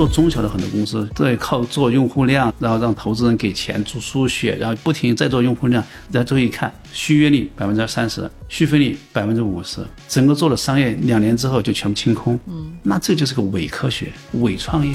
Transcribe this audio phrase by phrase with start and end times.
[0.00, 12.40] 做中小的很多公司都得靠做用户量，然后让投资人给钱做输血，然后不停再做用户量，然后最后一看续约率百分之三十，续费率百分之五十，整个做了商业两年之后就全部清空。
[12.46, 14.94] 嗯，那这就是个伪科学、伪创业。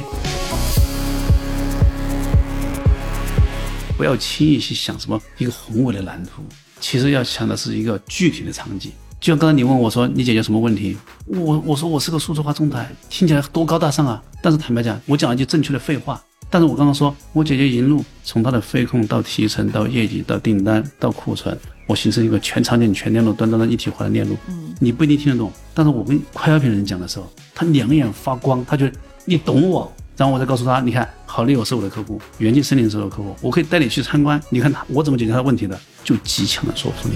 [3.95, 6.41] 不要轻易去想什么一个宏伟的蓝图，
[6.79, 8.91] 其实要想的是一个具体的场景。
[9.19, 10.95] 就像刚才你问我说你解决什么问题，
[11.25, 14.21] 我我说我是个数字化中台，听起来多高大上啊！
[14.41, 16.21] 但是坦白讲，我讲了一句正确的废话。
[16.47, 21.57] 但是我刚刚说我解决银路，从它的飞控到提成到业绩到订单到库存，
[21.87, 24.37] 我形成一个全场景全链路端端的一体化的链路。
[24.47, 28.95] 嗯，你不一定听得懂，但是我跟快消品人讲的时候，他两眼发光，他觉得
[29.25, 29.91] 你懂我。
[30.15, 37.15] 然后我再告诉他，你看，好利友是我的客户，元气森林是我的客户，我可以带你去参观，你看他我怎么解决他的问题的，就极强的说服力。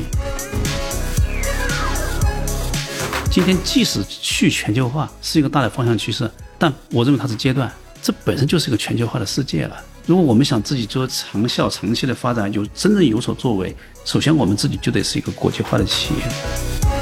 [3.39, 9.81] 今天即使去全球化是一个大的方向趋势，但我认为它是阶段，这本身就是一个全球化的世界了。
[10.05, 16.98] 如果我们想自己做长效、长期的发展，有真正有所作为，首先我们自己就得是一个国际化的企业。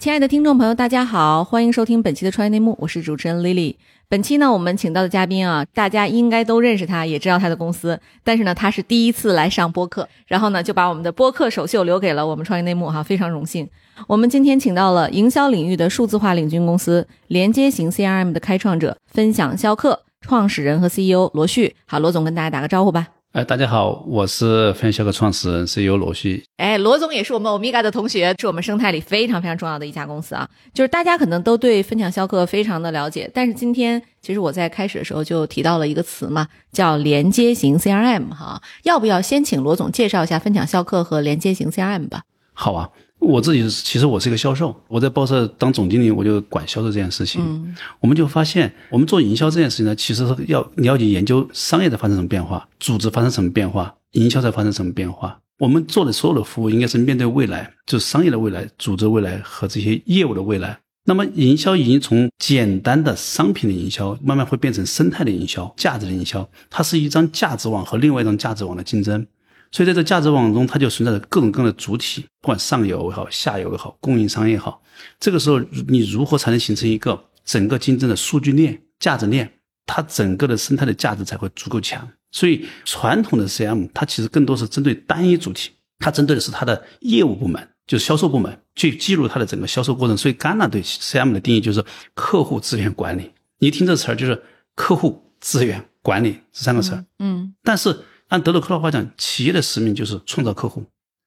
[0.00, 3.76] 亲爱的听众朋友，大家好，欢迎收听本期的创业内幕，我是主持人 Lily。
[4.08, 13.68] 本期呢，我们请到的嘉宾啊，大家应该都认识他，也知道他的公司，但是呢，他是第一次来上播客，然后呢，就把我们的播客首秀留给了我们创业内幕哈，非常荣幸。
[14.06, 21.76] 我们今天请到了营销领域的数字化领军公司连接型 CRM 的开创者，分享销客创始人和 CEO 罗旭。
[21.84, 23.08] 好，罗总跟大家打个招呼吧。
[23.32, 26.42] 哎，大家好，我是分销客创始人 CEO 罗旭。
[26.56, 30.48] 哎，罗总也是我们欧米伽的同学，是我们生态里非常非常重要的一家公司啊。
[30.74, 38.60] 就是大家可能都对分享销客非常的了解，但是今天其实我在开始的时候就提到了一个词嘛，叫连接型 CRM 哈。
[38.82, 42.22] 要不要先请罗总介绍一下分享销客和连接型 CRM 吧？
[42.52, 42.90] 好啊。
[43.20, 47.40] 我自己其实我是一个销售，我在报社当总经理，我就管销售这件事情。
[47.46, 55.38] 嗯，我们就发现，我们做营销这件事情呢，其实是要你要去研究商业在发生什么变化，组织发生什么变化，营销在发生什么变化。
[55.58, 60.78] 我们做的所有的服务，应该是面对未来，就是商业的未来、组织未来和这些业务的未来。
[61.04, 66.48] 那么，营销已经从简单的商品的营销，慢慢会变成生态的营销、价值的营销。
[66.70, 69.26] 它是一张价值网和另外一张价值网的竞争。
[69.72, 74.82] 所以在这价值网中，它就存在着各种各样的主体，不管上游也好，下游也好，供应商也好。
[75.20, 79.48] 这个时候，你如何才能形成一个整个竞争的数据链、价值链？
[79.86, 82.06] 它整个的生态的价值才会足够强。
[82.32, 85.70] 所以，传统的 CM 它其实更多是针对单一主体，
[86.00, 90.16] 它针对的是它的业务部门，就是销售部门，去记录它的整个销售过程。
[90.16, 93.30] 所以，戛纳对 CM 的定义就是客户资源管理。
[93.60, 94.42] 你一听这词儿，就是
[94.74, 97.04] 客户资源管理这三个词儿。
[97.20, 97.96] 嗯，但是。
[98.30, 100.84] 按德鲁克的话讲，企业的使命就是创造客户，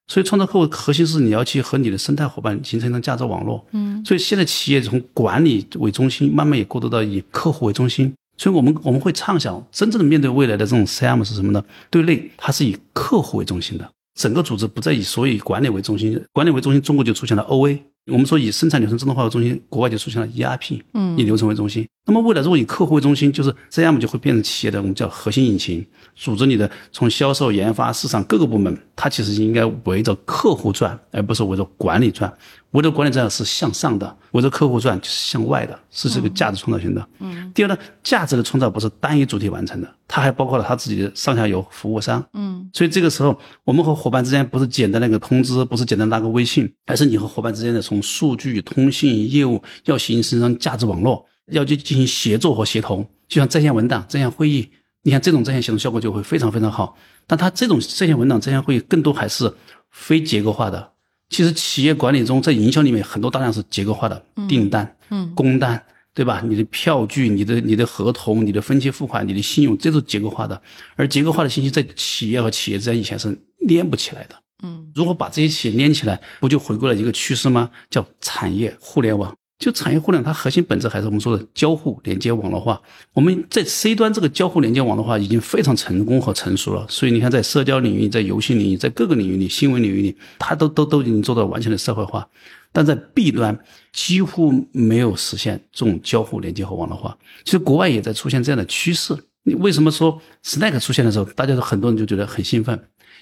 [0.07, 3.65] 所以创造客户核心是你要去和你的生态伙伴形成一个价值网络。
[3.71, 8.13] 嗯，所以现在企业从管理为中心，慢慢也过渡到以客户为中心。
[8.37, 11.63] 所以我们我们会畅想，真正的面对未来的这种 CM 是什么呢？
[11.89, 17.79] 对内它是以客户为中心的，整个组织不再以所以管理为中心，管理为中心，中国就出现了 OA。
[18.11, 21.87] 我们说以生产流程自动化为中心，国外就出现了 ERP，嗯，以流程为中心。
[22.05, 32.31] 那么未来如果以客户为中心，就是 CM 就会变成企业的我们叫核心引擎，组织你的从销售、研发、市场各个部门，它其实应该围着客户转，而不是围着管理转。
[32.73, 37.07] 围着管理转是向上的，围着客户转就是向外的，是这个价值创造型的。
[37.19, 37.51] 嗯。
[37.55, 42.23] 第二呢，价值的创造不是单一主体完成的，它还包括了他自己的上下游服务商。
[42.33, 42.69] 嗯。
[42.73, 51.25] 所以这个时候，我们和伙伴之间不是简单的个通知，不是简单拉个微信，而是你和伙伴之间的从数据、通信、业务要形成一张价值网络。
[51.51, 56.95] 要去进行协作和协同，就像在线文档、在线会议，你看这种在线协同效果就会非常非常好。
[57.27, 59.53] 但它这种在线文档、在线会议更多还是
[59.91, 60.92] 非结构化的。
[61.33, 65.83] 其实企业管理中，在营销里面很多大量是结构化的订单、嗯，工单，
[66.13, 66.43] 对吧？
[66.45, 70.61] 你的票据、你的你的合同、你的分期付款、你的信用，这都是结构化的。
[70.95, 74.35] 而结构化的信息在企业和企业之间以前是连不起来的。
[74.63, 77.71] 嗯，如果把这些企业连起来，不就回归了一个趋势吗？
[77.89, 79.35] 叫产业互联网。
[79.63, 82.81] 就产业互联网，它核心本质还是我们说的交互连接网络化。
[83.13, 86.85] 我们在 C 端这个交互连接网络化已经非常成功和成熟了。
[86.89, 92.27] 所以你看，在社交领域、在游戏领域、在各个领域里、新闻领域里，它都都都已经做到完全的社会化。
[92.73, 93.57] 但在 B 端
[93.93, 97.17] 几乎没有实现这种交互连接和网络化。
[97.45, 99.15] 其实国外也在出现这样的趋势。
[99.43, 102.77] 你为什么说 Snack 出现的时候，大家都很多人就觉得很兴奋？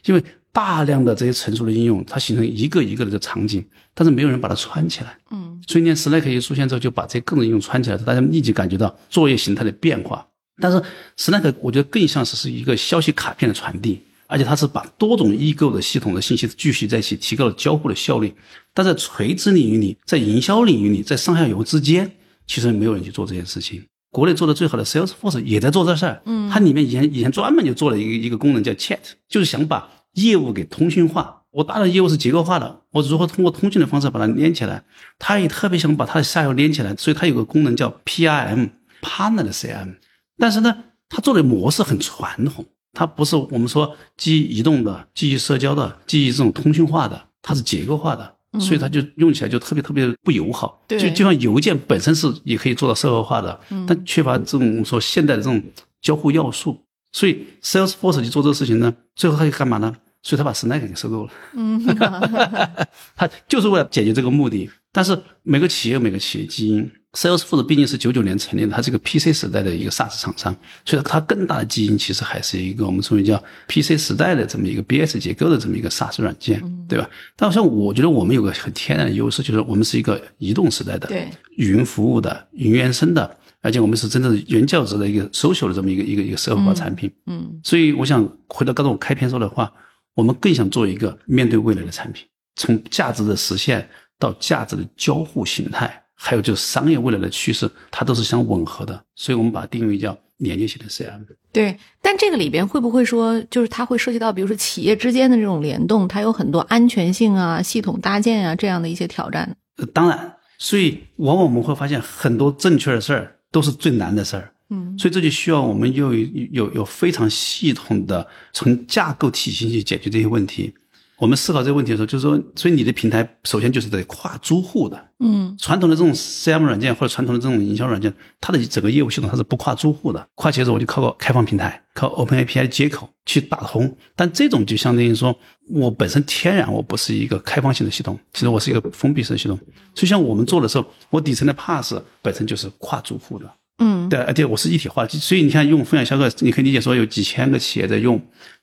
[0.06, 0.24] 因为
[0.54, 5.18] 大量的这些成熟的应用，它形成一个一个的场景，但是没有人把它串起来。
[5.32, 10.28] 嗯，所以呢，Slack 一出现之后，就把这各种应用串起来，大家立即感觉到作业形态的变化。
[10.62, 10.82] 但是
[11.18, 18.34] Slack 我觉得更像是是一个消息卡片的传递，而且它是把多种异构的系统的信息聚集在一起，提高了交互的效率。
[18.74, 22.12] 但在垂直领域里，在营销领域里，在上下游之间，
[22.46, 23.84] 其实没有人去做这件事情。
[24.12, 29.00] 国内做的最好的 Salesforce 也在做这事儿，嗯，它里面以前以前专门就做了一个一个功能叫 Chat，
[29.30, 31.44] 就是想把业务给通讯化。
[31.52, 34.84] 我大的业务是结构化的，我如何通过通讯的方式把它连起来？
[35.20, 39.96] 他也特别想把他的下游连起来，所以它有个功能叫 PRM，Partner 的 CM。
[40.38, 42.66] 但是呢，它做的模式很传统。
[42.94, 50.82] 它不是我们说基于移动的、基于社交的、基于这种通讯化的，它是结构化的，所以它就用起来就特别特别不友好。
[50.88, 55.62] 就就像邮件本身是也可以做到社会化的，但缺乏这种说现代的这种
[56.02, 56.82] 交互要素。
[57.12, 59.96] 所以 Salesforce 去做这个事情呢，最后他就干嘛呢？
[60.24, 61.32] 所以他把 Slack 给收购了。
[61.56, 61.84] 嗯，
[63.16, 64.70] 他就是为了解决这个目的。
[64.92, 66.90] 但是每个企业有每个企业基因。
[67.14, 70.56] Salesforce 毕竟是九九年成立的，它是一个 PC 时代的一个 SaaS 厂商，
[70.86, 73.36] 所以它更大的基因其实还是一个我们称为叫
[73.68, 77.10] PC 时代的这么一个 BS 结构的这么一个 SaaS 软件，对吧？
[77.36, 81.10] 但像我觉得我们有个很天然的优势，就是我们是一个移动时代的、
[81.58, 87.12] 云服务的、云原生的，而且我们是真正的原教旨的一个 social 的这么一个一个一个社会化产品。
[87.28, 89.72] 嗯，所以我想回到刚才我开篇说的话，
[90.16, 92.26] 我们更想做一个面对未来的产品，
[92.56, 93.88] 从价值的实现
[94.20, 95.98] 到价值的交互形态。
[96.24, 101.20] 还有就是商业未来的趋势，它都是相吻合的，所以我们把它定位叫连接型的 CM。
[101.52, 109.58] 对，但这个里边会不会说，就是它会涉及到，比如说企业之间的这种联动，它有很多安全性啊、系统搭建啊这样的一些挑战？
[109.78, 114.54] 呃，当然，所以往往我们会发现很多正确的事儿都是最难的事儿。
[114.70, 120.74] 嗯，所以这就需要我们有有有非常系统的从架构体系去解决这些问题。
[121.22, 125.00] 我们思考这个问题的时候，就是说，所以你的平台首先就是得跨租户的。
[125.20, 130.28] 嗯，传统的这种 CM 软件或者传统的这种营销软件，它的整个业务系统它是不跨租户的。
[130.34, 133.96] 跨起来之后，我就靠个开放平台，靠 Open API 接口去打通。
[134.16, 135.38] 但这种就相当于说，
[135.70, 139.56] 我本身天然我不是一个开放性的系统，其实我是一个封闭式的系统。
[139.94, 141.94] 所以像我们做的时候，我底层的 Pass
[142.24, 143.46] 本身就是跨租户的。
[143.78, 148.20] 嗯，对，而且我是一体化，所以你看用分享销售，你可以理解说有几千个企业在用。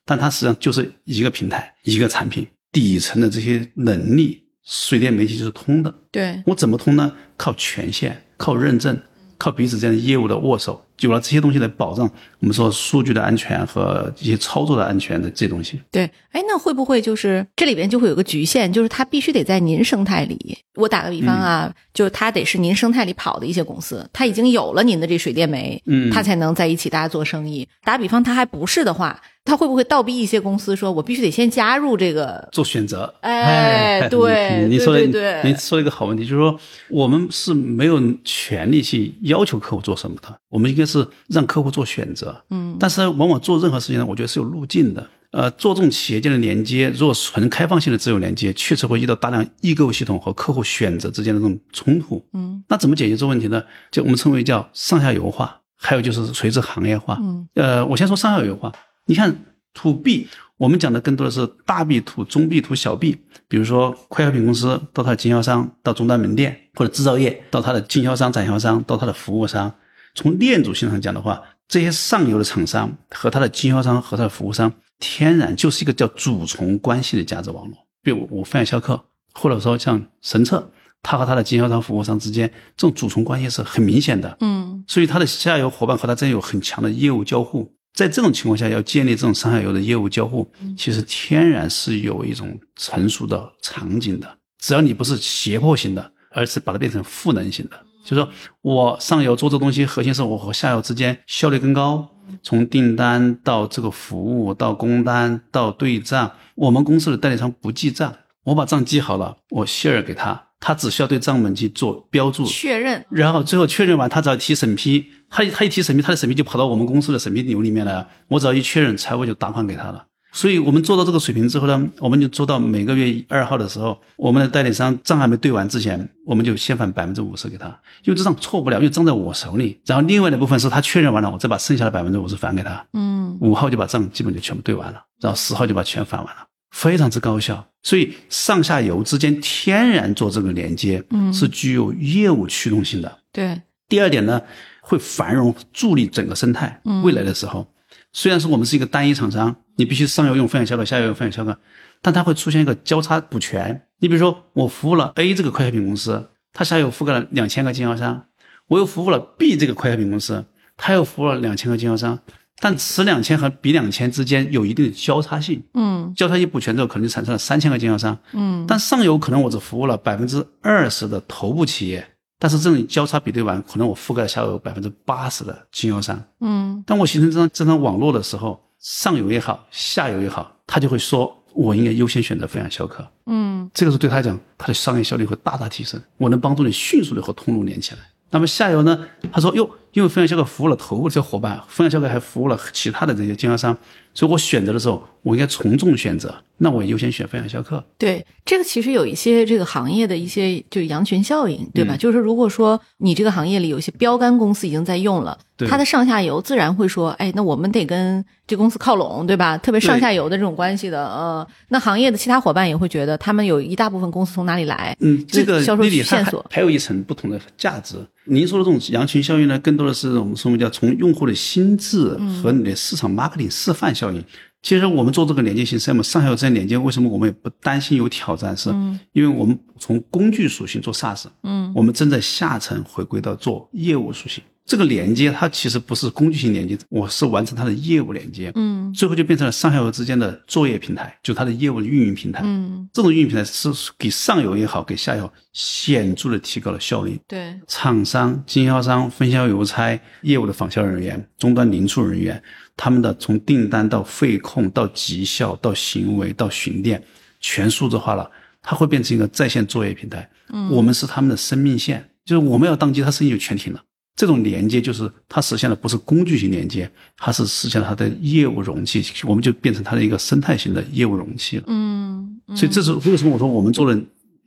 [0.08, 5.94] 但它实际上就是一个平台，一个产品，底层的这些能力，水电煤气就是通的。
[6.10, 7.14] 对我怎么通呢？
[7.36, 8.98] 靠权限，靠认证。
[9.36, 12.10] 靠彼此这样的业务的握手，有了这些东西来保障
[12.40, 15.80] 我们说数据的安全和一些操作的安全的这东西。
[15.90, 20.58] 对，哎，那会不会就是这里边就会有个局限，就是它必须得在您生态里？
[20.76, 27.66] 我打个比方啊，就是它得是您生态里跑的一些公司，它已经有了您的这水电煤，嗯，它才能在一起大家做生意。
[27.84, 29.20] 打比方，它还不是的话。
[29.44, 36.60] 它会不会倒逼一些公司说：“我必须得先加入这个做选择？”哎，对，你说的，对，你说了一个好问题，就是说
[36.90, 42.42] 我们是没有权利去要求客户做什么的，我们应该是让客户做选择。
[42.50, 45.06] 嗯，但是往往做任何事情呢，我觉得是有路径的。
[45.30, 52.26] 呃，做这种企业间的连接，如果纯开放性的自由连接，确实会遇到大量异构系统和客户选择之间的这种冲突。
[52.32, 53.62] 嗯，那怎么解决这个问题呢？
[53.90, 57.18] 就我们称为叫上下游化，还有就是垂直行业化。
[57.20, 58.72] 嗯，呃，我先说上下游化。
[59.04, 59.36] 你看
[59.74, 63.18] ，to B，我们讲的更多的是大 B、to 中 B、to 小 B。
[63.48, 69.74] 比如说，快消品公司到它的经销商，到终端门店，或者制造业到它的经销商、展销商，到它的服务商。
[70.18, 77.76] 从链主性上讲的话，这些上游的厂商和它的经销商和它的服务商，天然就是一个叫主从关系的价值网络。
[78.02, 79.00] 比如我分享销客，
[79.32, 80.68] 或者说像神策，
[81.04, 84.36] 它和它的经销商、服务商之间这种主从关系是很明显的。
[84.40, 87.72] 嗯，所以它的下游伙伴和它真有很强的业务交互。
[87.94, 94.36] 在这种情况下，要建立这种上下游的业务交互，其实天然是有一种成熟的场景的。
[94.58, 98.30] 只要你不是胁迫型的，而是把它变成赋能型的，就是说
[98.62, 102.08] 我上游做这东西，核心是我和下游之间效率更高。
[102.42, 110.44] 从订单到这个服务，到工单，到对账，我们公司的代理商不记账，我把账记好了，我 share 给他。
[110.58, 120.04] 他只需要对账本去做标注确认，然后最后确认完，他只要提审批，他他一提审批，他的审批就跑到我们公司的审批流里面来了，我只要一确认，财务就打款给他了。
[120.38, 127.66] 所以我们做到这个水平之后呢，我们就做到每个月二号的时候，我们的代理商账还没对完之前，我们就先返百分之五十给他，
[128.04, 129.80] 因为这账错不了，因为账在我手里。
[129.84, 132.86] 然后另外的部分是他确认完了，我再把剩下的百分之五十返给他。
[132.92, 136.46] 嗯，五号就把账基本就全部对完了，然后十号就把钱返完了。
[136.70, 143.18] 非常之高效，所以上下游之间天然做这个连接，嗯，是具有业务驱动性的。
[143.32, 144.40] 对，第二点呢，
[144.82, 146.80] 会繁荣助力整个生态。
[146.84, 147.66] 嗯，未来的时候，
[148.12, 151.58] 虽然说我们是一个单一厂商，你必须上游用分享销售，下游用分享销售，
[152.02, 153.82] 但它会出现一个交叉补全。
[153.98, 158.26] 你比如说，我服务了 A 这个快消品公司，它下游覆盖了两千个经销商，
[158.68, 160.44] 我又服务了 B 这个快消品公司，
[160.76, 162.18] 它又服务了两千个经销商。
[162.60, 172.04] 但此两千和彼两千之间有一定的交叉性，嗯交叉性补全之后，可能就产生了三千个经销商，嗯但上游可能我只服务了百分之二十的头部企业，
[172.38, 176.22] 但是这种交叉比对完，可能我覆盖了下游百分之八十的经销商。
[176.40, 183.06] 嗯当我形成这张这张网络的时候，上游也好，下游也好，他就会说我应该优先选择分享销客。
[183.26, 188.00] 嗯这个时候对他来讲，他的商业效率会大大提升，我能帮助你迅速的和通路连起来。
[188.30, 189.06] 那么下游呢？
[189.32, 193.76] 他说哟，因为分享销客服务了头部这些伙伴，分享销客还服务了其他的这些经销商，
[194.18, 197.84] 所以我选择的时候，我应该从众选择，那我优先选分享销客。
[197.96, 201.94] 对，这个其实有一些这个行业的一些就是羊群效应，对吧？
[201.94, 209.56] 嗯就是如果说你这个行业里有一些标杆公司已经在用了，对它的上下游自然会说，哎，那我们得跟这公司靠拢，对吧？
[209.56, 217.94] 特别上下游的这种关系的，呃，那行业的其他伙伴也会觉得，他们有一大部分公司从哪里来，嗯，这个销售线索还有一层不同的价值。
[218.30, 222.10] 您说的这种羊群效应呢，更多的是我们说我们叫从用户的心智
[222.42, 224.24] 和你的市场 marketing 示范效应。
[224.60, 228.56] 其实我们做这个连接性 CM 上下游之间连接，为什么我们也不担心有挑战？
[228.56, 228.70] 是
[229.12, 234.42] 因为我们从工具属性做 SaaS，嗯我们正在下层回归到做业务属性。
[234.66, 238.52] 这个连接它其实不是工具性连接，我是完成它的业务连接。
[238.56, 242.40] 嗯最后就变成了上下游之间的作业平台，就它的业务的运营平台。
[242.44, 247.18] 嗯，这种运营平台是给上游也好，给下游显著的提高了效率。
[247.28, 252.42] 对，厂商、经销商、分销邮差、业务的仿销人员、终端零售人员，
[252.78, 257.02] 他们的从订单到费控到绩效到行为到巡店，
[257.40, 258.30] 全数字化了，
[258.62, 260.30] 它会变成一个在线作业平台。
[260.50, 263.82] 嗯，我们是他们的生命线，就是我们要当机，它生意就全停了。
[264.14, 271.64] 这种连接就是它实现了不是工具型连接，它是实现了它的业务容器，我们就变成它的一个生态型的业务容器了。
[271.66, 274.00] 嗯所以这是为什么我说我们做的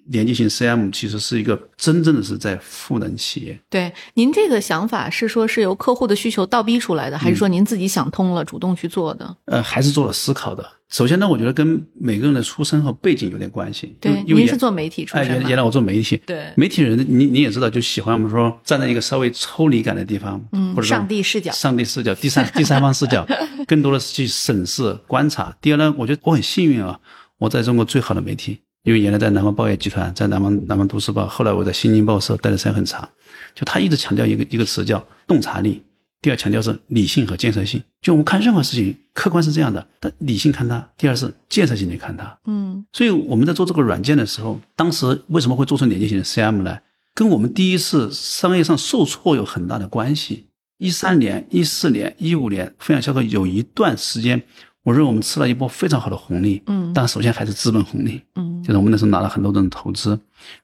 [0.07, 3.59] 连接型 CM 其实是一个真正的是在赋能企业。
[3.69, 9.35] 对，您这个想法是说是由客户的需求倒逼出来的，还是说您自己想通了，主动去做的？
[9.45, 10.65] 呃，还是做了思考的。
[10.89, 13.95] 首先呢，我觉得跟每个人的出身和背景有点关系。
[14.01, 15.37] 对，因为您是做媒体出哎，身哎？
[15.37, 23.25] 原原来我做媒体，对媒体人，你你也知道，就喜欢我们说站在一个稍微抽离感的地方，嗯或者说上帝视角上帝视角、第三 第三方视角，
[23.65, 25.55] 更多的是去审视、观察。
[25.61, 26.99] 第二呢，我觉得我很幸运啊，
[27.37, 33.07] 我在中国最好的媒体，因为原来在南方报业集团，在南方南方都市报，后来我在新京报社待的时间很长，
[33.53, 35.83] 就他一直强调一个一个词叫洞察力。
[36.21, 42.37] 第二强调是理性和建设性，就我们看任何事情，客观是这样的，但理性看它，第二是建设性去看它。
[42.45, 46.77] 嗯所以我们在做这个软件的时候，当时为什么会做出连接型的 CM 呢？
[47.15, 50.47] 跟我们第一次商业上受挫有很大的关系。
[50.77, 54.41] 一三年、一四年、一五年，分享销售有一段时间，
[54.83, 56.61] 我认为我们吃了一波非常好的红利。
[56.67, 60.19] 嗯但首先还是资本红利，嗯就是我们那时候拿了很多人的投资。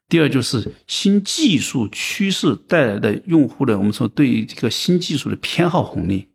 [0.09, 6.27] 第二就是新技术趋势带来的用户的，我们说对于这个新技术的偏好红利。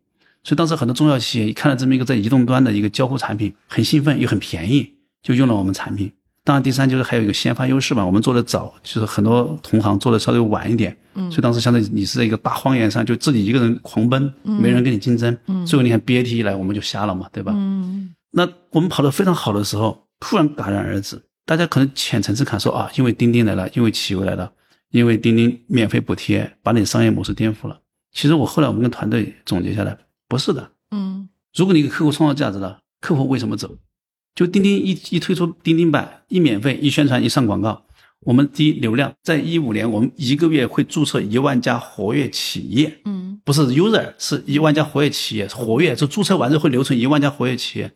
[0.43, 6.11] 所以当时很多中小企业一看到这么一个在移动端的一个交互产品，很兴奋又很便宜，就用了我们产品。
[6.43, 17.53] 当然，第三就是还有一个先发优势吧，我们做的早，就是很多同行做的稍微晚一点，嗯，所以当时相当于你是在一个大荒原上，就自己一个人狂奔，没人跟你竞争，嗯，最后你看 BAT 一来，我们就瞎了嘛，对吧？
[17.55, 21.21] 嗯那我们跑得非常好的时候，突然戛然而止。
[21.45, 24.51] 大家可能浅层次看说啊，因为钉钉来了，因为企鹅来了，
[24.91, 27.79] 因为钉钉免费补贴，把你商业模式颠覆了。
[28.11, 29.97] 其实我后来我们跟团队总结下来，
[30.27, 30.71] 不是的。
[30.91, 33.77] 嗯如果你给客户创造价值了，客户为什么走？
[34.35, 37.83] 就钉钉一一推出钉钉版，一免费，一宣传，一上广告，
[38.21, 43.23] 我们第一流量，在一五年我们一个月会注册一万家活跃企业，嗯。
[43.45, 47.91] 不是 user，是一万家活跃企业，活跃就注册完之后会留存一万家活跃企业，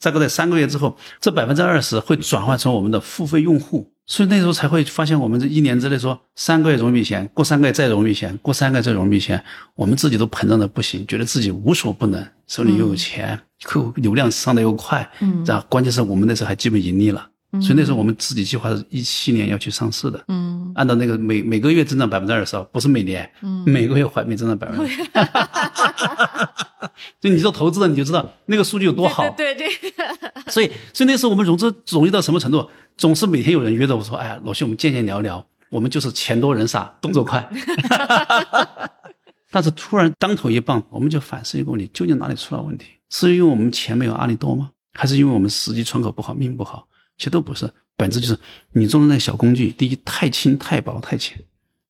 [0.00, 9.42] 大概在三个月之后，这百分之二十会转换成我们的付费用户，所以那时候才会发现，我们这一年之内说三个月融一笔钱，过三个月再融一笔钱，过三个月再融一笔钱，
[9.74, 15.42] 我们自己都膨胀的不行，觉得自己无所不能，手里又有钱，客户流量上的又快，嗯。
[15.44, 17.26] 然后关键是我们那时候还基本盈利了，
[17.60, 20.70] 所以那时候我们自己计划是一七年要去上市的，嗯。
[20.74, 23.64] 按照那个每每个月增长百分之二十啊，不是每年，嗯。
[23.66, 24.94] 每个月环比增长百分之，
[27.20, 29.28] 就你做投资的你就知道那个数据有多好。
[29.36, 30.04] 对对这个
[30.50, 32.68] 所以，所以那时候我们融资容易到什么程度？
[32.96, 37.46] 总是每天有人约着我说：“哎呀，老徐，我们见见聊聊。”我们就是钱多人傻，动作快。
[39.50, 42.86] 但是突然当头一棒，我们就反思一个问题：究竟哪里出了问题？
[43.10, 44.70] 是因为我们钱没有阿里多吗？
[44.94, 46.86] 还是因为我们时机窗口不好，命不好？
[47.18, 48.38] 其实都不是，本质就是
[48.72, 51.36] 你做的那小工具，第一太轻、太薄、太浅；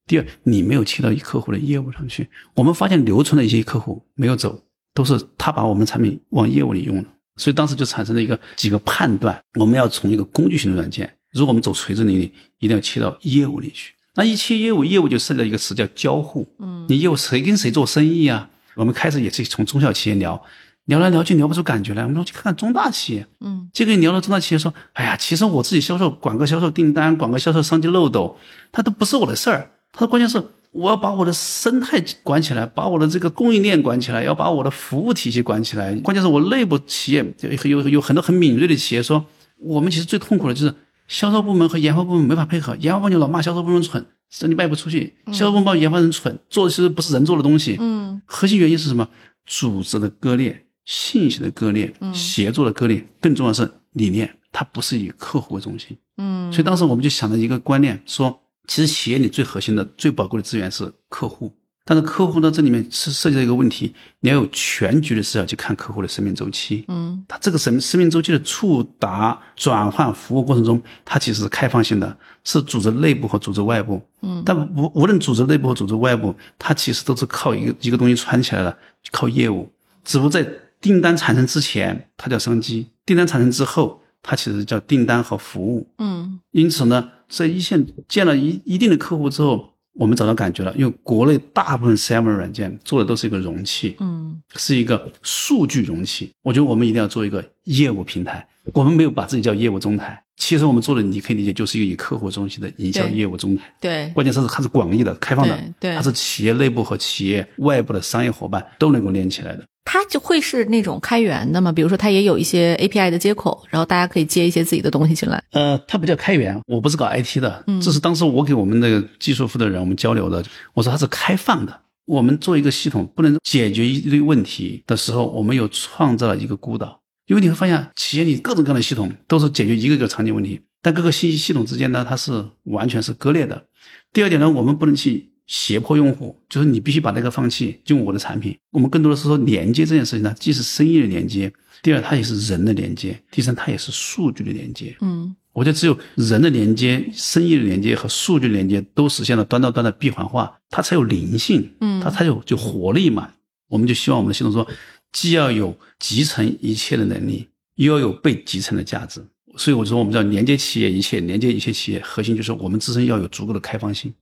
[0.06, 2.28] 第二，你没有切到客户的业务上去。
[2.54, 4.62] 我们发现留存的一些客户没有走，
[4.96, 7.04] 都是他把我们的产品往业务里用了。
[7.36, 13.92] 所以当时就产生了一个几个判断：我们要从一个工具型的软件，如果我们走垂直领域，一定要切到业务里去。
[14.14, 16.48] 那一切业务，业务就涉及到一个词叫交互。
[16.58, 18.48] 嗯你业务谁跟谁做生意啊？
[18.74, 20.42] 我们开始也是从中小企业聊，
[20.86, 28.38] 聊来聊去聊不出感觉来，我们说去看看中大企业，嗯，结果聊到中大企业说，哎呀，其实我自己销售，管个销售订单，管个销售商机漏斗，
[28.72, 29.70] 它都不是我的事儿。
[29.92, 30.42] 他说关键是
[30.76, 35.94] 我要把我的生态管起来，把我的这个供应链管起来，要把我的服务体系管起来。
[35.96, 39.24] 关键是我内部企业有有有很多很敏锐的企业说，
[39.58, 40.74] 我们其实最痛苦的就是
[41.08, 47.76] 销售部门和研发部门没法配合，研发部门就老骂销售部门蠢，生意卖不出去，销售部门骂研发人蠢，做的其实不是人做的东西。
[47.80, 49.08] 嗯，核心原因是什么？
[49.46, 50.62] 组织的割裂。
[50.86, 55.98] 信息的割裂，协作的割裂，更重要是理念，它不是以客户为中心。
[56.16, 61.52] 嗯，所以当时我们就想了一个观念，说其实企业里最核心的、最宝贵的资源是客户。
[61.88, 66.84] 但是客户呢，这里面是涉及到一个问题，你要有全局的视角去看客户的生命周期。
[66.88, 74.02] 嗯，它这个生生命周期的触达、转换、服务过程中，它其实是开放性的，是组织内部和组织外部。
[74.22, 78.76] 嗯，但无无论组织内部和组织外部，它其实都是靠一个一个东西串起来的，
[79.12, 79.72] 靠业务。
[80.04, 80.44] 只不过在
[80.80, 85.88] 订单产生之前，它叫商机；订单产生之后，它其实叫订单和服务。
[85.98, 89.72] 嗯，因此呢，在一线见了一一定的客户之后。
[89.98, 96.30] 我们找到感觉了，因为国内大部分 CRM 软件做的都是一个容器，嗯，是一个数据容器。
[96.42, 100.22] 我觉得我们一定要做一个业务平台，我们没有把自己叫业务中台。
[100.36, 103.74] 其实我们做的，你可以理解就是一个以客户中心的营销业务中台。
[103.80, 109.64] 对，关键是它是广义的、开放的，对，它是企业内部和企业外部的商业伙伴都能够连起来的。
[109.86, 111.70] 它就会是那种开源的嘛？
[111.70, 115.40] 比如说，它也有一些 API 的接口，然后大家可以接一些自己的东西进来。
[115.52, 120.44] 呃，它不叫开源，我不是搞 IT 的，这是当时我给我们的技术负责人我们交流的。
[120.74, 127.00] 我说它是开放的，我们做一个系统不能解决一堆问题的时候，我们又创造了一个孤岛。
[127.28, 133.64] 因为你会发现，企业里各种各样的系统都是解决一个个场景问题，但各个信息系统之间呢，它是完全是割裂的。
[134.12, 135.30] 第二点呢，我们不能去。
[135.46, 138.56] 胁迫用户，就是你必须把那个放弃，用我的产品。
[138.70, 144.96] 我们更多的是说连接这件事情呢，既是生意的连接，第二它也是人的连接，第三它也是数据的连接。
[145.00, 153.30] 嗯，我觉得只有人的连接、生意的连接和数据连接都实现了端到端的闭环化，它才有灵性，嗯，它才有就活力嘛。
[153.68, 154.66] 我们就希望我们的系统说，
[155.12, 159.24] 既要有集成一切的能力，又要有被集成的价值。
[159.56, 164.12] 所以我说，我们叫连接企业一切，连接一切企业，核心就是我们自身要有足够的开放性。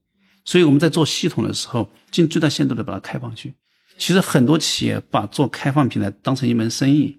[0.45, 3.53] 所以我们在做系统的时候，尽最大限度的把它开放去。
[3.97, 7.17] 其实很多企业把做开放平台当成一门生意，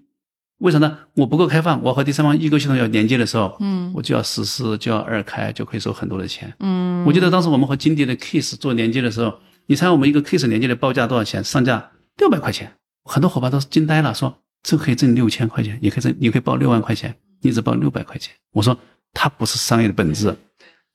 [0.59, 0.97] 为啥呢？
[1.15, 6.53] 我不够开放，我和第三方异构系统要连接的时候，嗯，我就要实施，就要二开，就可以收很多的钱。
[6.59, 11.43] 嗯，我记得当时我们和金蝶的 case 做连接的时候，你猜我们一个 case 连接的报价多少钱？
[11.43, 12.71] 上架六百块钱，
[13.03, 18.33] 很多伙伴都惊呆了，说这可以挣六千块钱，也可以挣，你可以报六万块钱，你只报六百块钱。
[18.53, 18.77] 我说
[19.13, 20.35] 它不是商业的本质。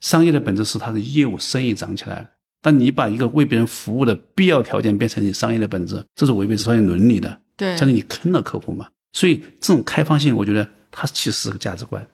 [0.03, 2.29] 商业的本质是它的业务生意涨起来了，
[2.61, 7.39] 但你把一个为别人服务的必要条件变成你商业的本质，这是违背商业伦理的。
[7.57, 8.89] 对，相当于你坑了客户嘛。
[9.13, 12.07] 所以这种开放性，我觉得它其实是个价值观。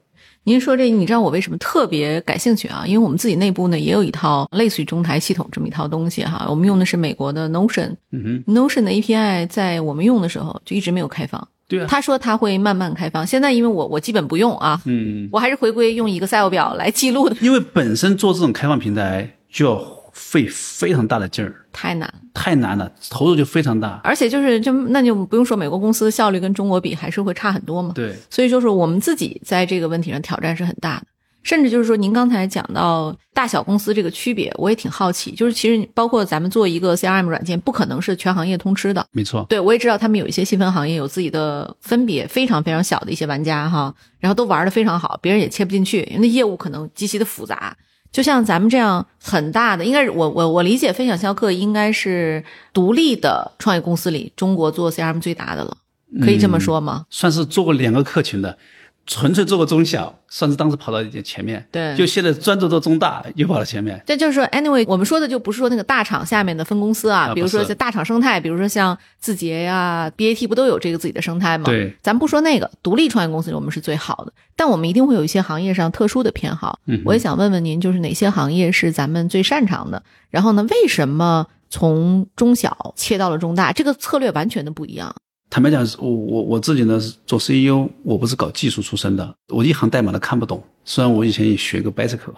[0.44, 2.85] 您说这，你知道我为什么特别感兴趣啊？
[2.87, 11.48] 因为我们自己内部呢也有一套类似于中台系统这么一套东西哈，我们用的是美国的 Notion，嗯哼，Notion 的 API 在我们用的时候就一直没有开放。
[11.68, 13.26] 对啊，他说他会慢慢开放。
[13.26, 17.37] 现在因为我我基本不用啊，嗯，我还是回归用 Excel 表来记录的。
[17.40, 24.00] 因为本身做这种开放平台就要费非常大的劲儿，太难，太难了，投入就非常大。
[24.02, 27.92] 而且就是就那就不用说美国公司效率跟中国比还是会差很多嘛。
[27.94, 31.07] 对，所以就是我们自己在这个问题上挑战是很大的。
[31.42, 35.31] 甚至就是说，您刚才讲到大小公司这个区别，我也挺好奇。
[35.33, 39.07] 就是其实包括咱们做一个 CRM 软件，不可能是全行业通吃的。
[39.12, 47.77] 没错，对我也知道他们有一些细分行业有自己的分别，非常非常小的一些玩家哈，然后都玩的非常好，别人也切不进去，因为业务可能极其的复杂。
[48.11, 55.77] 就像咱们这样很大的，应该是我我我理解，分享销客应该是独立的创业公司里，中国做 CRM 最大的了，
[56.22, 57.05] 可以这么说吗？
[57.11, 58.59] 算是做过两个客群的。
[59.08, 61.66] 纯粹做个中小，算是当时跑到前面。
[61.72, 63.98] 对，就现在专注做中大，又跑到前面。
[64.06, 71.64] 这就是说，anyway，我们说的就不是说那个大厂下面的分公司啊，比如说在大厂生态，比如说像字节呀、BAT 不都有这个自己的生态吗？
[71.64, 76.78] 对，咱不说那个独立创业公司，我们是最好的，但我们一定会有一些行业上特殊的偏好。
[76.84, 80.02] 嗯，我也想问问您，就是哪些行业是咱们最擅长的？
[80.28, 83.72] 然后呢，为什么从中小切到了中大？
[83.72, 85.16] 这个策略完全的不一样。
[85.50, 90.62] 坦白讲，我我我自己呢是做 CEO，我不是搞技术出身的，我一行代码都看不懂。
[90.84, 92.34] 虽然我以前也学过 Bicycle，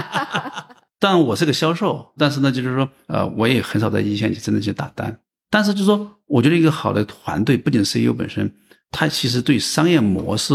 [0.98, 5.18] 但我是个销售，但是呢，就是说，呃，我也很少在一线去真的去打单。
[5.50, 8.50] 但是就是说，我觉得一个好的团队，不仅 CEO 本身，
[8.90, 10.54] 他其实对商业模式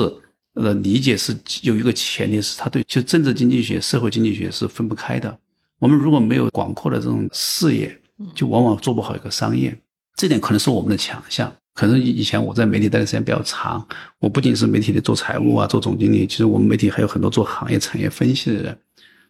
[0.55, 5.37] 的理解是有一个前提，是他对就政治经济学、社会经济学是分不开的。
[5.79, 7.95] 我们如果没有广阔的这种视野，
[8.33, 9.75] 就往往做不好一个商业。
[10.15, 11.51] 这点可能是我们的强项。
[11.73, 13.85] 可能以前我在媒体待的时间比较长，
[14.19, 18.77] 我不仅是媒体的做财务啊，做总经理，其实我们媒体还有很多做行业产业分析的人。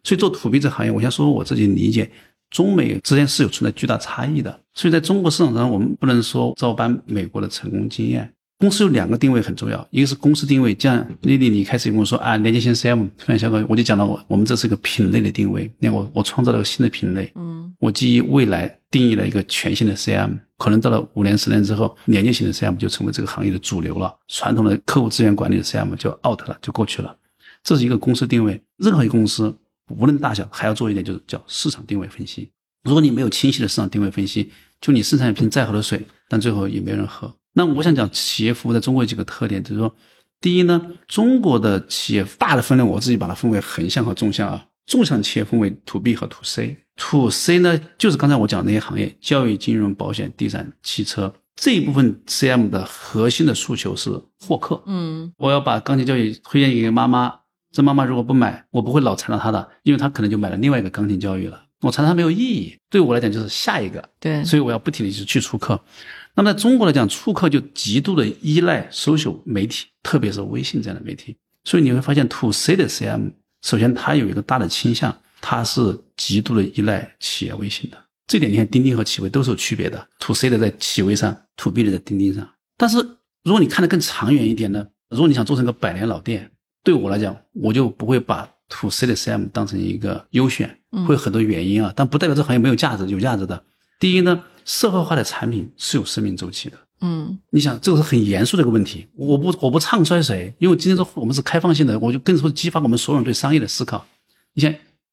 [0.04, 2.10] 所以做土币这行业，我先说说我自己理解，
[2.50, 4.60] 中美之间是有存在巨大差异的。
[4.74, 8.34] 所以在中国市场上，我们不能说照搬美国的成功经验。
[8.58, 27.18] 公司有两个定位很重要，一个是公司定位，像丽丽你开始跟我说啊，连接性 CM 突然想到，我就讲到我我们这是一个品类的定位，那我我创造了个新的品类，嗯，我基于未来定义了一个全新的 CM，可能到了五年十年之后，连接型的 CM 就成为这个行业的主流了，传统的客户资源管理的 CM 就 out 了，就过去了。
[27.64, 29.52] 这是一个公司定位，任何一个公司
[29.90, 32.52] 无论大小，还要做一点就是叫市场定位分析。
[32.84, 37.34] 如果你没有清晰的市场定位分析，就你生产一瓶再好的水，但最后也没人喝。
[37.54, 39.92] 那我想讲企业服务在中国有几个特点，就是说，
[40.40, 44.64] 第一呢，中国的企业大的分类，我自己把它分为横向和纵向啊。
[44.88, 46.76] 纵向企业分为 to B 和 to C。
[47.02, 54.82] To C 呢，就是刚才我讲那些行业，教育、金融、保险、地产、汽车这一部分 CM 的核心的诉求是获客。
[54.86, 57.34] 嗯，我要把钢琴教育推荐给妈妈，
[57.72, 62.78] 这妈妈如果不买，我不会老缠着她的，因为她可能就买了另外一个钢琴教育了，我缠她没有意义。
[62.90, 65.80] 对我来讲就是下一个，对，所以我要不停的去去出客。
[66.36, 71.36] 那么在中国来讲，出客就极度的依赖 social 媒体，特别是微信这样的媒体。
[71.64, 77.98] 所以你会发现，to C 的 CM，首先它有一个大的倾向，它是极度的依赖企业微信的。
[78.28, 80.08] 这点你看，钉钉和企微都是有区别的。
[80.20, 82.48] to C 的在企微上，to B 的在钉钉上。
[82.78, 82.98] 但是
[83.44, 84.88] 如果你看得更长远一点呢？
[85.10, 86.50] 如果你想做成个百年老店，
[86.84, 93.64] 对我来讲，我就不会把 to C 的 CM 当成一个优选，会有很多原因啊，但不代表这行业没有价值，有价值的。
[94.00, 94.44] 第一呢。
[94.64, 99.08] 社会化的产品是有生命周期的，嗯，你想这个是很严肃的一个问题。
[99.16, 104.06] 我不我不唱衰谁，因为今天说我们是开放性的，我就更说激发我们所有人对商业的思考。
[104.54, 104.72] 你像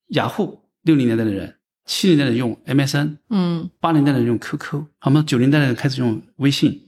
[0.09, 5.25] 雅虎六零年代的人，七零年代用 MSN，嗯，八零代的人用 QQ，好吗？
[5.27, 6.81] 九零代的人开始用微信，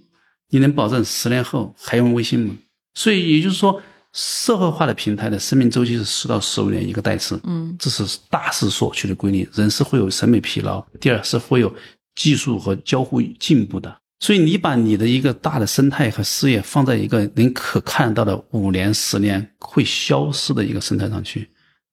[0.48, 2.54] 你能保证十年后还用微信吗？
[2.94, 3.80] 所以也就是说，
[4.12, 9.48] 社会化的平台的生命周期是十到十五年一个代次，嗯，这是大势所趋的规律。
[9.54, 11.74] 人是会有审美疲劳，第二是会有。
[12.16, 21.48] 技术和交互进步的，所以你把你的一个大的生态和事业放在一个能可看到的五年、十年会消失的一个生态上去，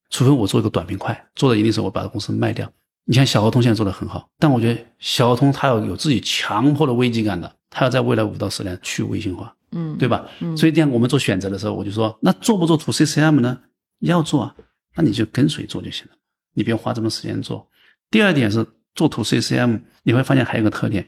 [0.10, 2.72] 除非我做一个短平快，做的一定是我把公司卖掉。
[3.06, 10.26] 你像小合同现在做的很好，但我觉得小合同它要有自己强迫的危机感的，它要在未来五到十年去微信化，嗯，对吧？
[10.40, 13.58] 嗯所以这样我们做选择的时候，我就说，那做不做 to C C M 呢？
[14.00, 14.56] 要做啊，
[14.96, 16.14] 那你就跟随做就行了，
[16.54, 17.68] 你不用花这么时间做。
[18.10, 18.66] 第二点是。
[18.96, 21.08] 做 to C C M，你会发现还有个特点，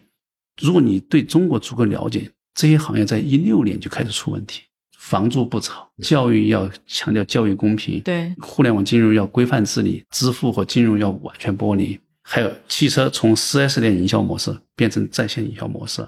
[0.61, 4.61] 如果你对中国足够了解，这些行业在一六年就开始出问题，
[4.99, 16.07] 房住不炒，教育要强调教育公平，对，互联网金融要规范治理，支付和金融要完全剥离，还有汽车从 4S 店营销模式变成在线营销模式，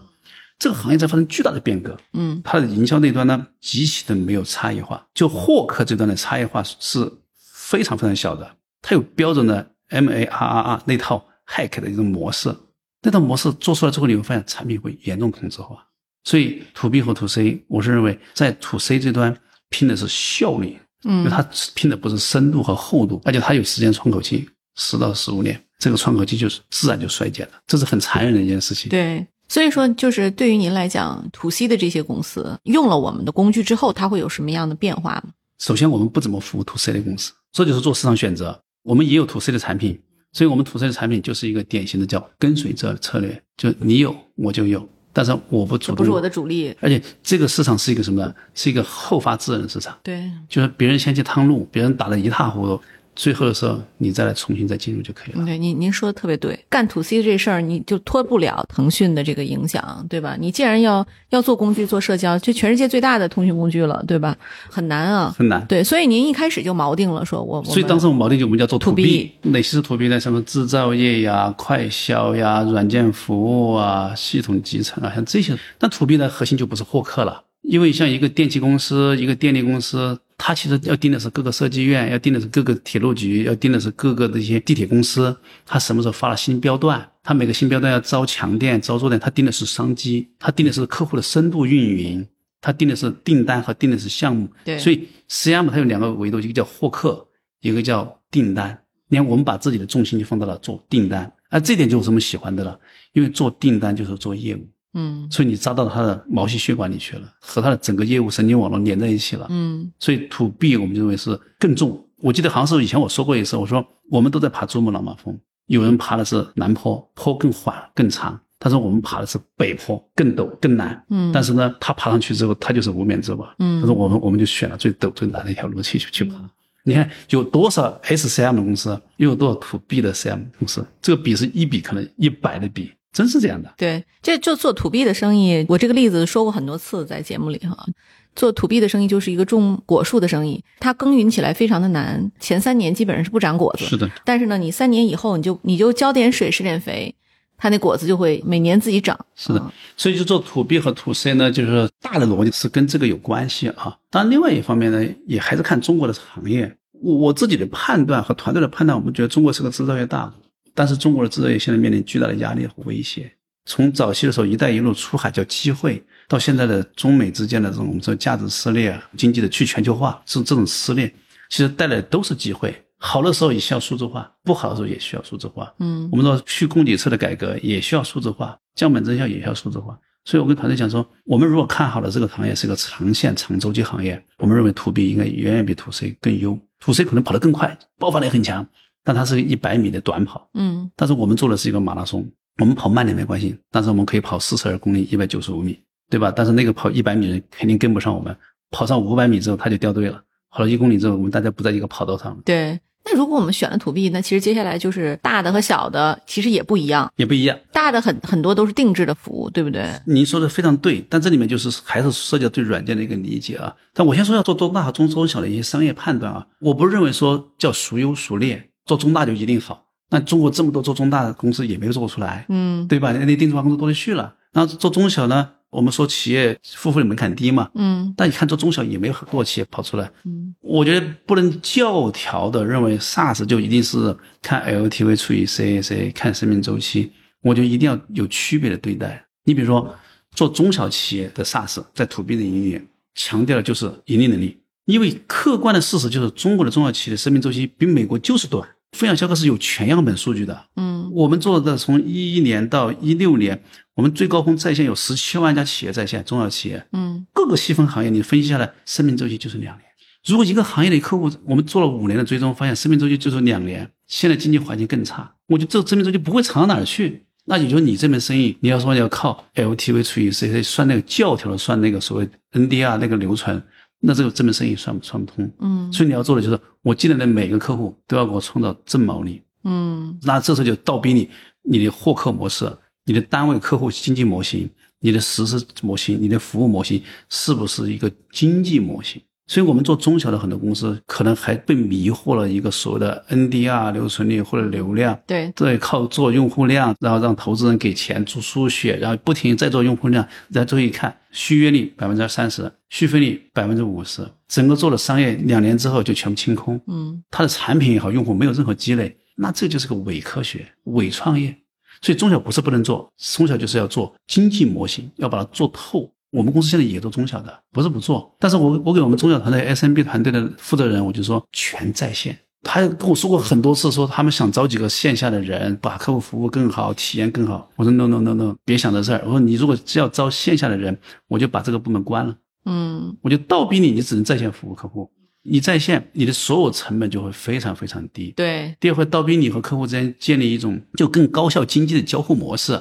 [0.59, 11.25] 这个行业在发生巨大的变革，嗯，它的营销那端呢极其的没有差异化，就获客这端的差异化是非常非常小的，它有标准的 M A R R R 那套。
[11.47, 12.55] hack 的一种模式，
[13.01, 15.85] 那套模式做出来之后，你会发现产品会严重同质化。
[16.23, 19.35] 所以，to B 和 to C，我是认为在 to C 这端
[19.69, 21.41] 拼的是效率，嗯，因为它
[21.73, 28.89] 拼的不是深度和厚度，而且它有时间窗口期，十到十五年，这个窗口期就是自然就衰减了，这是很残忍的一件事情。
[28.89, 35.31] 对，所以说就是对于您来讲，to C 的这些公司用了我们的工具之后，它会有什么样的变化吗？
[35.57, 38.61] 首先，我们不怎么服务 to C 的公司，这就是做市场选择。
[38.83, 39.99] 我们也有 to C 的产品。
[40.33, 48.33] 所以，我们 to C 的产品就是一个典型的叫跟随者策略，就你有我就有，但是我不主动，不是我的主力，而且这个市场是一个什么呢？
[48.53, 52.81] 是一个后发制人的市场，对，就是别人先去趟路，别人打得一塌糊涂。
[53.13, 55.45] 最后的时候，你再来重新再进入就可以了。
[55.45, 60.37] 对，您您说的特别对，干 to C 这事儿，你就脱不了腾讯的这个影响，对吧？
[60.39, 64.35] 你既然要要做工具做社交，就全世界最大的通讯工具了，对吧？
[64.69, 65.65] 很难啊，很难。
[65.67, 70.19] 对，所以您一开始就锚定了，说我，所以当时我们锚定就我们叫做 to B，哪些是 to B 呢？
[70.19, 75.57] 什么制造业呀、快销呀、软件服务啊、系统集成啊，像这些。
[75.77, 80.17] 但 to B 的核心就不是获客了，因为像一个电器公司、一个电力公司。
[80.43, 85.37] 它其实要盯的是各个设计院，要盯的是各个铁路局，要盯的是各个的一些地铁公司。
[85.67, 87.07] 它什么时候发了新标段？
[87.21, 92.27] 它每个新标段要招强电、招弱电，它盯的是商机，它盯的是客户的深度运营，
[92.59, 94.49] 它盯的是订单和盯的是项目。
[94.65, 97.23] 对，所以 CM 它有两个维度，一个叫获客，
[97.61, 98.75] 一个叫订单。
[99.09, 102.79] 你看，我们把自己的重心就放到了做订单，而这点就是我们喜欢的了，
[103.13, 104.67] 因为做订单就是做业务。
[104.93, 109.47] 嗯，所以你扎到他的毛细血管里去了，和他的整个业务神经网络连在一起了。
[109.49, 112.03] 嗯，所以 to B 我们就认为是更重。
[112.17, 121.03] 我记得好像是以前我说过一次，我说我们都在爬珠穆朗玛峰，有人爬的是南坡，坡更缓更长，他说我们爬的是北坡，更陡更难。
[121.09, 123.49] 嗯但是呢，他爬上去之后，他就是无冕之王。
[123.59, 126.35] 嗯他说我们我们就选了最陡最难的一条路去去去爬。
[126.83, 133.73] 你看有多少 SCM 的公司，又有多少 To B 的 CM 公司，这个比是一比可能一百的比，真是这样的。
[133.77, 137.85] 对，这就做 to B 的生意，我这个例子说过很多次在节目里哈。
[138.33, 143.83] 做 to B 的生意就是一个种果树的生意，它耕耘起来非常的难，前三年基本上是不长果子。
[143.83, 147.13] 是的，但是呢，你三年以后你就你就浇点水施点肥，
[147.57, 149.19] 它那果子就会每年自己长。
[149.35, 153.97] 是的啊，所以就做 To B 和 To C 呢，就是大的逻辑是跟这个有关系啊。
[154.09, 156.73] 当然，另外一方面呢，也还是看中国的行业。
[157.03, 160.33] 我我自己的判断和团队的判断，我们觉得中国是个制造业大国，
[160.73, 163.31] 但是中国的制造业现在面临巨大的压力和威胁。
[163.65, 171.07] 从早期的时候，“一带一路”出海叫机会，到现在的中美之间的这种我们说价值撕裂、经济的去全球化，这这种撕裂，
[171.49, 172.75] 其实带来的都是机会。
[172.97, 175.73] 好的时候也需要数字化，不好的时候也需要数字化。
[175.79, 179.97] 嗯我们说去供给侧的改革也需要数字化，降本增效也需要数字化。
[180.23, 188.67] 所以我跟团队讲说，我们如果看好了这个行业是个长线长周期行业，我们认为 to B 应该远远比 to C 更优，to C 可能跑得更快，爆发力很强，
[189.03, 190.49] 但它是一百米的短跑。
[190.53, 192.25] 嗯但是我们做的是一个马拉松，
[192.59, 196.31] 我们跑慢点没关系，但是我们可以跑四十二公里，一百九十五米，对吧？
[196.35, 198.35] 但是那个跑一百米的人肯定跟不上我们，
[198.69, 202.79] 跑上五百米之后他就掉队了，跑了一公里之后，我们大家不在一个跑道上了，对。
[203.03, 207.57] 那如果我们选了 to B，那其实接下来就是大的和小的其实也不一样，也不一样。
[207.73, 209.89] 大的很很多都是定制的服务，对不对？
[210.05, 213.75] 您说的非常对，但这里面就是还是涉及到对软件的一个理解啊。
[213.95, 219.85] 但我先说要做多大和中中小的一些商业判断啊，我不认为说叫孰优孰劣，做中大就一定好。
[220.09, 223.13] 那中国这么多做中大的公司也没有做出来，嗯对吧？
[223.13, 224.35] 那定制化公司多了去了。
[224.51, 230.11] 然后做中小呢，我们说企业付费门槛低嘛，嗯但你看做中小也没有很多企业跑出来。
[230.25, 239.25] 嗯我觉得不能教条的认为 SaaS 就一定是看 LTV 除以 CAC，看生命周期，我觉得一定要有区别的对待。
[239.45, 239.95] 你比如说，
[240.35, 242.81] 做中小企业的 SaaS，在 To B 的营业
[243.15, 244.60] 强调的就是盈利能力，
[244.91, 248.67] 因为客观的事实就是中国的中小企业的生命周期比美国就是短。
[248.91, 253.63] 分享销客是有全样本数据的，嗯我们做的从一一年到一六年，
[253.95, 259.85] 我们最高峰在线有十七万家企业在线，中小企业，嗯各个细分行业你分析下来，生命周期就是两年。
[260.25, 267.23] 如果一个行业的客户，我们做了五年的追踪，发现生命周期就是两年，现在经济环境更差，我觉得这个生命周期不会长到哪儿去。
[267.45, 273.59] 那也就是你这门生意，你要说要靠 LTV 除以 CC 算那个教条的，算那个所谓 NDR 那个流程，
[274.01, 275.51] 那这个这门生意算不算不通？
[275.59, 279.41] 嗯所以你要做的就是，我进来的每个客户都要给我创造正毛利。
[279.63, 281.29] 嗯那这时候就倒逼你，
[281.61, 282.71] 你的获客模式、
[283.05, 289.21] 你的单位客户经济模型、你的实施模型、你的服务模型是不是一个经济模型？
[289.47, 306.79] 所以我们做中小的很多公司，可能还被迷惑了一个所谓的 NDR 留存率或者流量，对对，靠做用户量，然后让投资人给钱做输血，然后不停地再做用户量，然后最后一看续约率百分之三十，续费率百分之五十，整个做了商业两年之后就全部清空。
[306.87, 311.55] 嗯它的产品也好，用户没有任何积累，那这就是个伪科学、伪创业。
[312.01, 316.11] 所以中小不是不能做，中小就是要做经济模型，要把它做透。
[316.31, 322.37] 我们公司现在也做中小的，不是不做，但是我我给我们中小团队 SMB 团队的负责人，我就说全在线。
[322.63, 327.69] 他跟我说过很多次，说他们想招几个线下的人，把客户服务更好，体验更好。
[327.75, 329.21] 我说 no no no no，别想这事儿。
[329.25, 332.35] 我说你如果只要招线下的人，我就把这个部门关了。
[332.65, 335.09] 嗯我就倒逼你，你只能在线服务客户。
[335.43, 338.31] 你在线，你的所有成本就会非常非常低。
[338.35, 342.79] 对第二会倒逼你和客户之间建立一种就更高效经济的交互模式。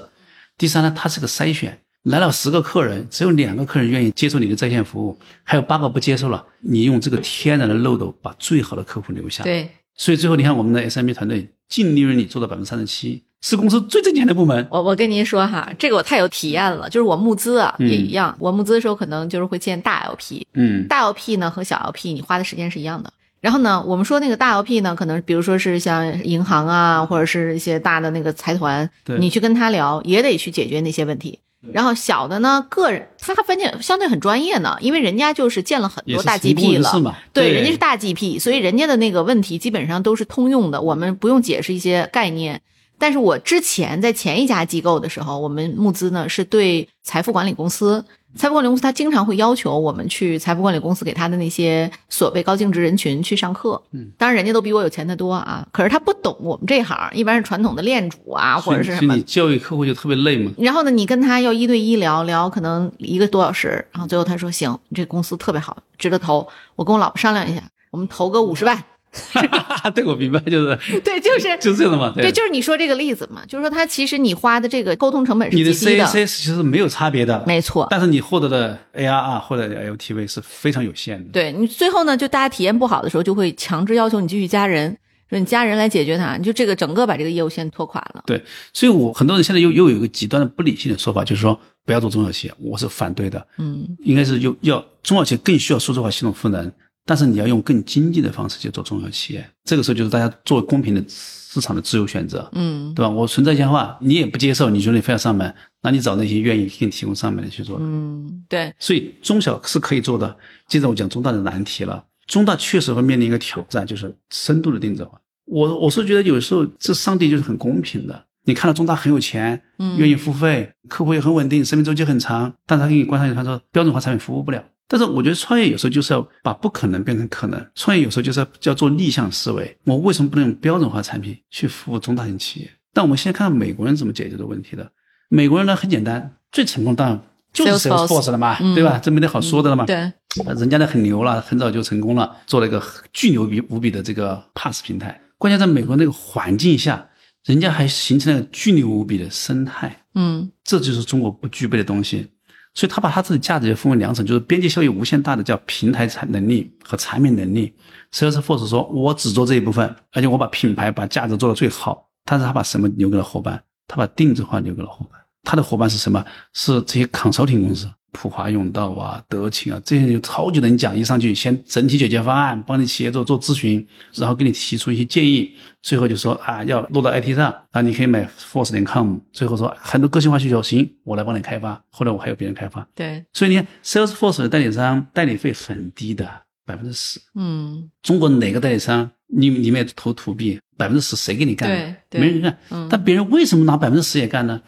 [0.58, 6.44] 第三呢，它是个筛选，来了十个客人，只有两个客人愿意接受你的在线服务，还有八个不接受了。
[6.60, 14.66] 你用这个天然的漏斗把最好的客户留下。，对，所以最后你看我们的 SMB 团队净利润率做到百分之三十七，是公司最挣钱的部门。
[14.70, 17.88] 我我跟您说哈，这个我太有体验了，就是我募资啊嗯。
[17.88, 20.86] 也一样，我募资的时候可能就是会建大 LP，嗯。
[20.88, 23.12] 大 LP 呢和小 LP 你花的时间是一样的。
[23.40, 29.18] 然后呢，我们说那个大 LP 呢，可能比如说是像银行啊，或者是一些大的那个财团，对。
[29.18, 31.38] 你去跟他聊，也得去解决那些问题。
[31.72, 42.62] 然后小的呢，个人他发现相对很专业呢，因为人家就是建了很多大 GP 了，对，人家是大 GP，所以人家的那个问题基本上都是通用的，我们不用解释一些概念。
[43.00, 48.04] 但是我之前在前一家机构的时候，我们募资呢是对财富管理公司，
[48.36, 53.82] 财富管理公司他经常会要求我们去财富管理公司给他的那些所谓高净值人群去上课。
[53.92, 59.22] 嗯，当然人家都比我有钱的多啊，可是他不懂我们这行，一般是传统的链主啊或者是什么你。
[59.22, 60.52] 教育客户就特别累嘛。
[60.58, 66.46] 然后呢，你跟他要一对一聊聊，可能一个多小时，然后最后他说行，你这公司特别好，值得投。
[66.76, 68.84] 我跟我老婆商量一下，我们投个五十万，
[69.94, 72.12] 对，我明白，就是 对，就是 就是这样的嘛。
[72.16, 77.86] 对，就是你说这个例子嘛，就是说他其实你花的这个沟通成本是你的你的 CAC 其实没有差别的，没错。
[77.90, 81.30] 但是你获得的 ARR 或者 LTV 是非常有限的。
[81.32, 84.96] 对你最后呢，就大家体验不好的时候，就会强制要求你继续加人，
[85.28, 88.22] 说你加人来解决它，你就这个整个把这个业务线拖垮了。
[88.26, 88.40] 对，
[88.72, 93.44] 所以我很多人现在又又有一个极端的不理性的说法，就是说不要做中小企业，我是反对的。
[93.58, 96.70] 嗯，应该是要要中小企业更需要数字化系统赋能，
[97.10, 99.44] 但是你要用更经济的方式去做中小企业。
[99.64, 103.10] 这个时候就是大家做公平的市场的自由选择，嗯对吧？
[103.10, 107.78] 我存在一些话，你也不接受，你觉得你非要上门，那你找那些愿意给你提供上门的去做。
[107.80, 110.36] 嗯，对，所以中小是可以做的。
[110.68, 115.20] 接着我讲中大的难题了，中大确实会面临一个挑战，就是深度的定制化。
[115.46, 118.24] 我我是觉得有时候这上帝就是很公平的。
[118.44, 124.62] 你看到中大很有钱，嗯愿意付费，客户也很稳定，生命周期很长，但他给你关上去，他说标准化产品服务不了。
[124.92, 129.78] 但是我觉得创业有时候就是要把不可能变成可能，创业有时候就是要要做逆向思维。
[129.84, 132.70] 我为什么不能用标准化产品去服务中大型企业？
[132.92, 134.90] 但我们现在看到美国人怎么解决这个问题的？
[135.28, 137.20] 美国人呢很简单，最成功当然
[137.52, 138.98] 就是 Salesforce 了嘛，嗯对吧？
[138.98, 139.86] 这没得好说的了嘛。
[139.86, 140.12] 对，
[140.58, 145.20] 人家呢很牛了，很早就成功了，做了一个巨牛逼无比的这个 Pass 平台。
[145.38, 147.08] 关键在美国那个环境下，
[147.44, 152.28] 人家还形成了巨牛无比的生态，嗯这就是中国不具备的东西。
[152.74, 157.74] 所以他把他自己价值也分为两层，就是边际效益无限大的叫平台产能力和产品能力。
[158.12, 162.08] Salesforce 说，我只做这一部分，而且我把品牌把价值做到最好。
[162.24, 163.60] 但是他把什么留给了伙伴？
[163.88, 165.20] 他把定制化留给了伙伴。
[165.42, 166.24] 他的伙伴是什么？
[166.52, 175.50] 是这些 consulting 公司，普华永道啊、德勤啊，这些就超级能讲，一上去先整体解决方案，帮你企业做做咨询，然后给你提出一些建议，
[175.82, 182.86] 最后就说啊要落到 IT 上啊，你可以买 force 点 com，最后说很多个性化需求，行，我来帮你开发，后来我还有别人开发。
[182.94, 186.28] 对，所以你看 Salesforce 的代理商代理费很低的，
[186.66, 187.20] 百分之十。
[187.34, 191.68] 嗯中国哪个代理商你里面投 to B 百分之十谁给你干？
[191.68, 192.58] 对对没人干。
[192.70, 194.60] 嗯但别人为什么拿百分之十也干呢？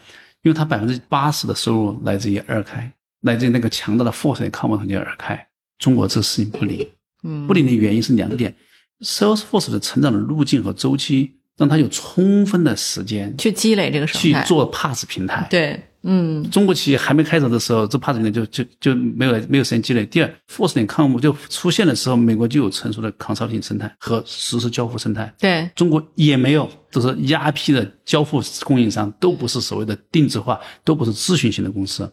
[0.42, 5.46] 因为他百分之八十的收入来自于二开，来自于那个强大的 force 的 com 同学二开。
[5.78, 6.86] 中国这个事情不灵，
[7.24, 8.54] 嗯，不灵的原因是两点
[9.00, 15.44] ：Salesforce 的成长的路径和周期，让它有充分的时间去积累这个生态，去做 Pass 平台。
[15.50, 20.06] 对，嗯中国企业还没开始的时候，这 Pass 平台就就就没有没有时间积累。
[20.06, 25.34] 第二，Force 点 com 就出现的时候，美国就有成熟的 consulting 生态和实时交付生态。
[25.38, 32.08] 对，中国也没有，都是 ERP 的交付供应商，都不是所谓的定制化，都不是咨询型的公司。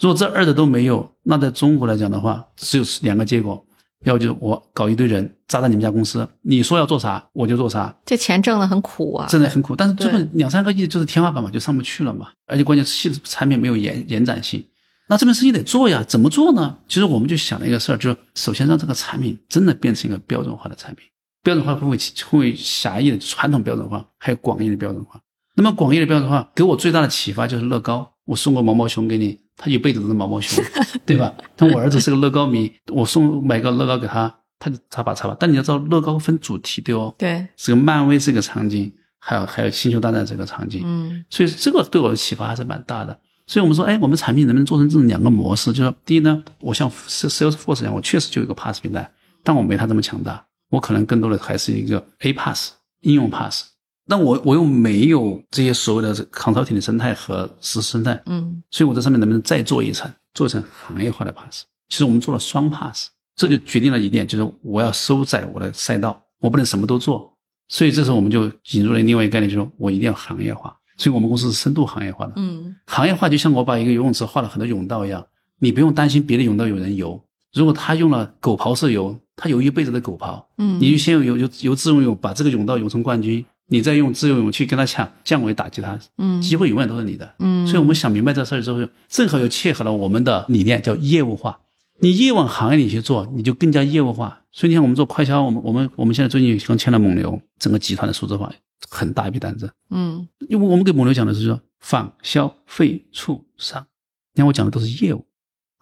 [0.00, 3.64] 如果这二的都没有，那在中国来讲的话，只有两个结果：
[4.04, 9.76] 要不就是我搞一堆人扎在你们家公司，你说要做啥我就做啥，这钱挣的很苦啊，挣的很苦。
[9.76, 12.28] 但是最后两三个亿就是天花板嘛，就上不去了嘛。
[12.46, 14.64] 而且关键是产品没有延延展性，
[15.08, 16.76] 那这门生意得做呀，怎么做呢？
[16.88, 21.06] 其实我们就想了一个事儿，就是首先让这个产品真的变成一个标准化的产品。
[21.42, 25.20] 标准化分为分为狭义的传统标准化，还有广义的标准化。
[25.56, 30.62] 那么广义的标准化给我最大的启发就是乐高，我送个毛毛熊给你，他一辈子都是毛毛熊，
[31.06, 31.32] 对吧？
[31.56, 35.36] 但我儿子是个乐高迷，我送买个乐高给他，他就插吧插吧。
[35.38, 43.18] 但你要知道，乐高分主题对哦，对，这个漫威这个场景，还有还有星球大战这个场景，嗯所以这个对我的启发还是蛮大的。
[43.46, 45.70] 所以我们说，哎，我们产品能不能做成这种两个模式？
[45.70, 49.10] 就是说第一呢，我像 Salesforce 一样，我确实就有一个 Pass 平台，
[49.42, 53.73] 但我没他这么强大，我可能更多的还是一个 A Pass 应用 Pass。
[54.06, 61.64] 但我我又没有这些所谓的 consulting 的生态和实施生态，嗯所以我在上面能不能再做一层，做成行业化的 Pass？
[61.88, 67.32] 其实我们做了双 Pass，这就决定了一点，就是我要收窄我的赛道，我不能什么都做。
[67.68, 70.76] 所以这时候我们就引入了另外一个概念，就是我一定要行业化。
[70.96, 72.32] 所以我们公司是深度行业化的。
[72.36, 75.24] 嗯行业化就像我把一个游泳池画了很多泳道一样，
[75.58, 77.18] 你不用担心别的泳道有人游。
[77.54, 87.34] 如果他用了狗刨式游，他游一辈子的狗刨，嗯，你就先游游游自由泳，把这个泳道游成冠军，你再用自由泳去跟他抢降维打击他，嗯机会永远都是你的。
[87.38, 91.58] 嗯，所以我们想明白这事儿之后，正好又切合了我们的理念，叫业务化。
[92.00, 94.40] 你越往行业里去做，你就更加业务化。
[94.52, 98.52] 所以你看，我们做快销，我们我们我们现在最近刚签了蒙牛，整个集团的数字化
[98.90, 99.72] 很大一笔单子。
[99.90, 103.86] 嗯因为我们给蒙牛讲的是说仿消费促商，
[104.34, 105.24] 你看我讲的都是业务，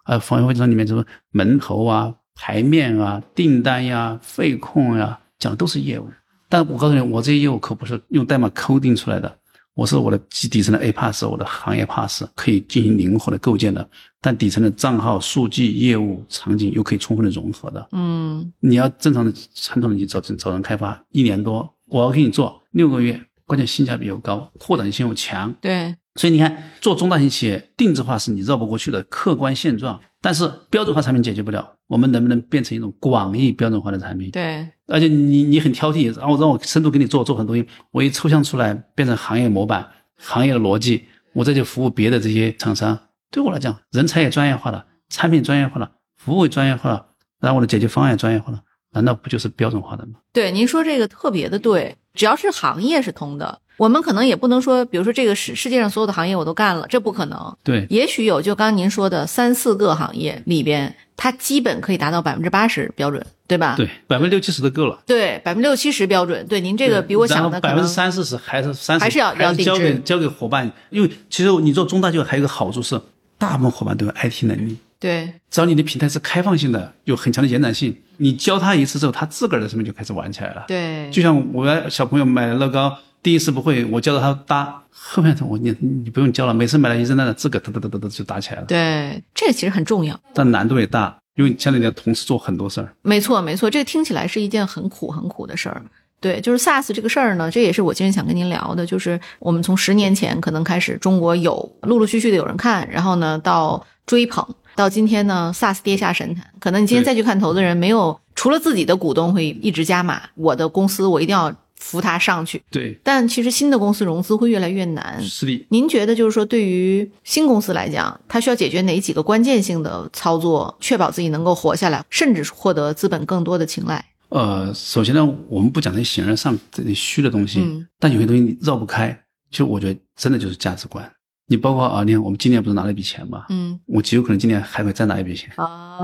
[0.03, 6.07] 啊，仿消费促商里面什么门头啊、牌面啊、订单呀、费控呀，讲的都是业务。
[6.53, 9.39] 但我告诉你，我这些业务可不是用代码 coding 出来的，
[9.73, 13.89] 我是我的基底层的 A pass，我的行业 pass 可以进行灵活的构建的，
[14.21, 17.87] 但底层的账号、数据、业务场景又可以充分的融合的。
[17.93, 25.51] 嗯你要正常的传统的你找找人开发一年多，我要给你做六个月，关键性价比又高，扩展性又强。
[25.59, 31.67] 对，所以你看，做中大型企业定制化是你绕不过去的客观现状，但是标准化产品解决不了。
[31.93, 34.31] 我们能不能变成一种广义标准化的产品？
[34.31, 39.87] 对，而且你你很挑剔，然后让我深度给你做做很多东西，我一抽象出来变成行业模板、
[40.17, 42.97] 行业的逻辑，我再去服务别的这些厂商。
[43.29, 47.05] 对我来讲，人才也专业化了，产品专业化了，服务专业化了，
[47.39, 48.59] 然后我的解决方案专业化了，
[48.93, 50.13] 难道不就是标准化的吗？
[50.33, 53.59] 对，您说这个特别的对，只要是行业是通的。
[53.77, 57.57] 我们可能也不能说，比如说这个世世界上所有的行业我都干了，这不可能。
[57.63, 63.73] 对，也许有，就刚刚您说的三四个行业里边，它基本可以达到百分之八十标准，对吧？
[63.75, 64.99] 对，百分之六七十都够了。
[65.07, 66.45] 对，百分之六七十标准。
[66.45, 73.01] 对，您这个比我想的百分之三四十还是三还是要要交给交给伙伴，因为其实你做中大就还有一个好处是，
[73.39, 74.77] 大部分伙伴都有 IT 能力。
[75.03, 80.63] 对，只要你的平台是开放性的，有很强的延展性，你教他一次之后，他自个儿的上面就开始玩起来了。
[80.65, 82.97] 对，就像我要小朋友买乐高。
[83.21, 88.65] 第一次不会，我教他搭，后面我你你不用教了，每次买了一只蛋的，自个哒哒哒哒哒就打起来了。
[88.65, 92.93] 对，这个其实很重要，但难度也大，因为像你的同时做很多事儿。
[93.01, 95.81] 没错没错，这个听起来是一件很苦很苦的事儿。
[96.21, 104.45] 对，就是 SaaS 这个事儿呢，这也是我今天想跟您聊的，就是我们从十年前可能开始，中国有陆陆续续的有人看，然后呢到追捧，
[104.75, 111.53] 到今天呢 SaaS 跌下神坛，可能你今天再去看投资人，没有除了自己的股东会一直加码，我的公司我一定要。
[111.75, 115.21] 扶他上去，对，但其实新的公司融资会越来越难。
[115.21, 124.05] 是的，您觉得就是说，对于新公司来讲，它需要解决哪几个关键性的操作，确保自己能够活下来，甚至获得资本更多的青睐？
[124.29, 127.61] 呃，首先呢，我们不讲那些形而上这些虚的东西，
[127.99, 129.19] 但有些东西你绕不开。
[129.51, 131.11] 其实我觉得真的就是价值观。
[131.47, 133.45] 你包括啊，你看我们今年不是拿了一笔钱嘛？
[133.49, 135.51] 嗯，我极有可能今年还会再拿一笔钱。
[135.57, 135.99] 啊，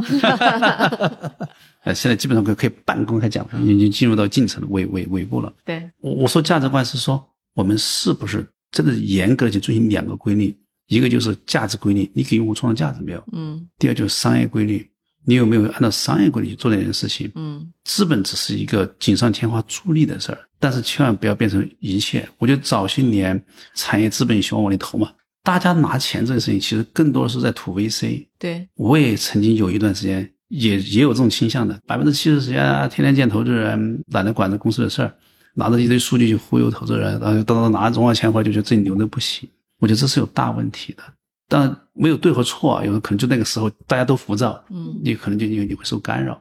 [1.83, 5.51] 呃， 现在基本上可可以半公开讲，已经进入到进程的尾尾尾部了。
[5.63, 7.25] 对，我我说价值观是说，
[7.55, 10.55] 我们是不是真的严格去遵循两个规律？
[10.87, 13.23] 一个就是价值规律，你给用户创造价值没有？
[13.31, 13.65] 嗯。
[13.77, 14.89] 第二就是商业规律，
[15.23, 17.31] 你有没有按照商业规律去做这件事情？
[17.35, 17.71] 嗯。
[17.85, 22.27] 资本只是一个锦上添花助力的事儿，但是千万不要变成一切。
[22.37, 23.41] 我觉得早些年
[23.75, 25.09] 产业资本喜欢往里投嘛。
[25.50, 28.24] 大家拿钱这个事情，其实更多的是在吐 VC。
[28.38, 35.12] 对，我也曾经有一段时间，也也有这种倾向的，百分之七十时间啊，天天见投资人，懒得管着公司的事儿，
[35.56, 39.50] 拿着一堆数据去忽悠投资人，然后到到拿着多少钱回来就觉得自己牛的不行。
[39.80, 41.02] 我觉得这是有大问题的，
[41.47, 46.39] 但没有对和错啊，有的可能就那个时候大家都浮躁，嗯，你可能就你你会受干扰。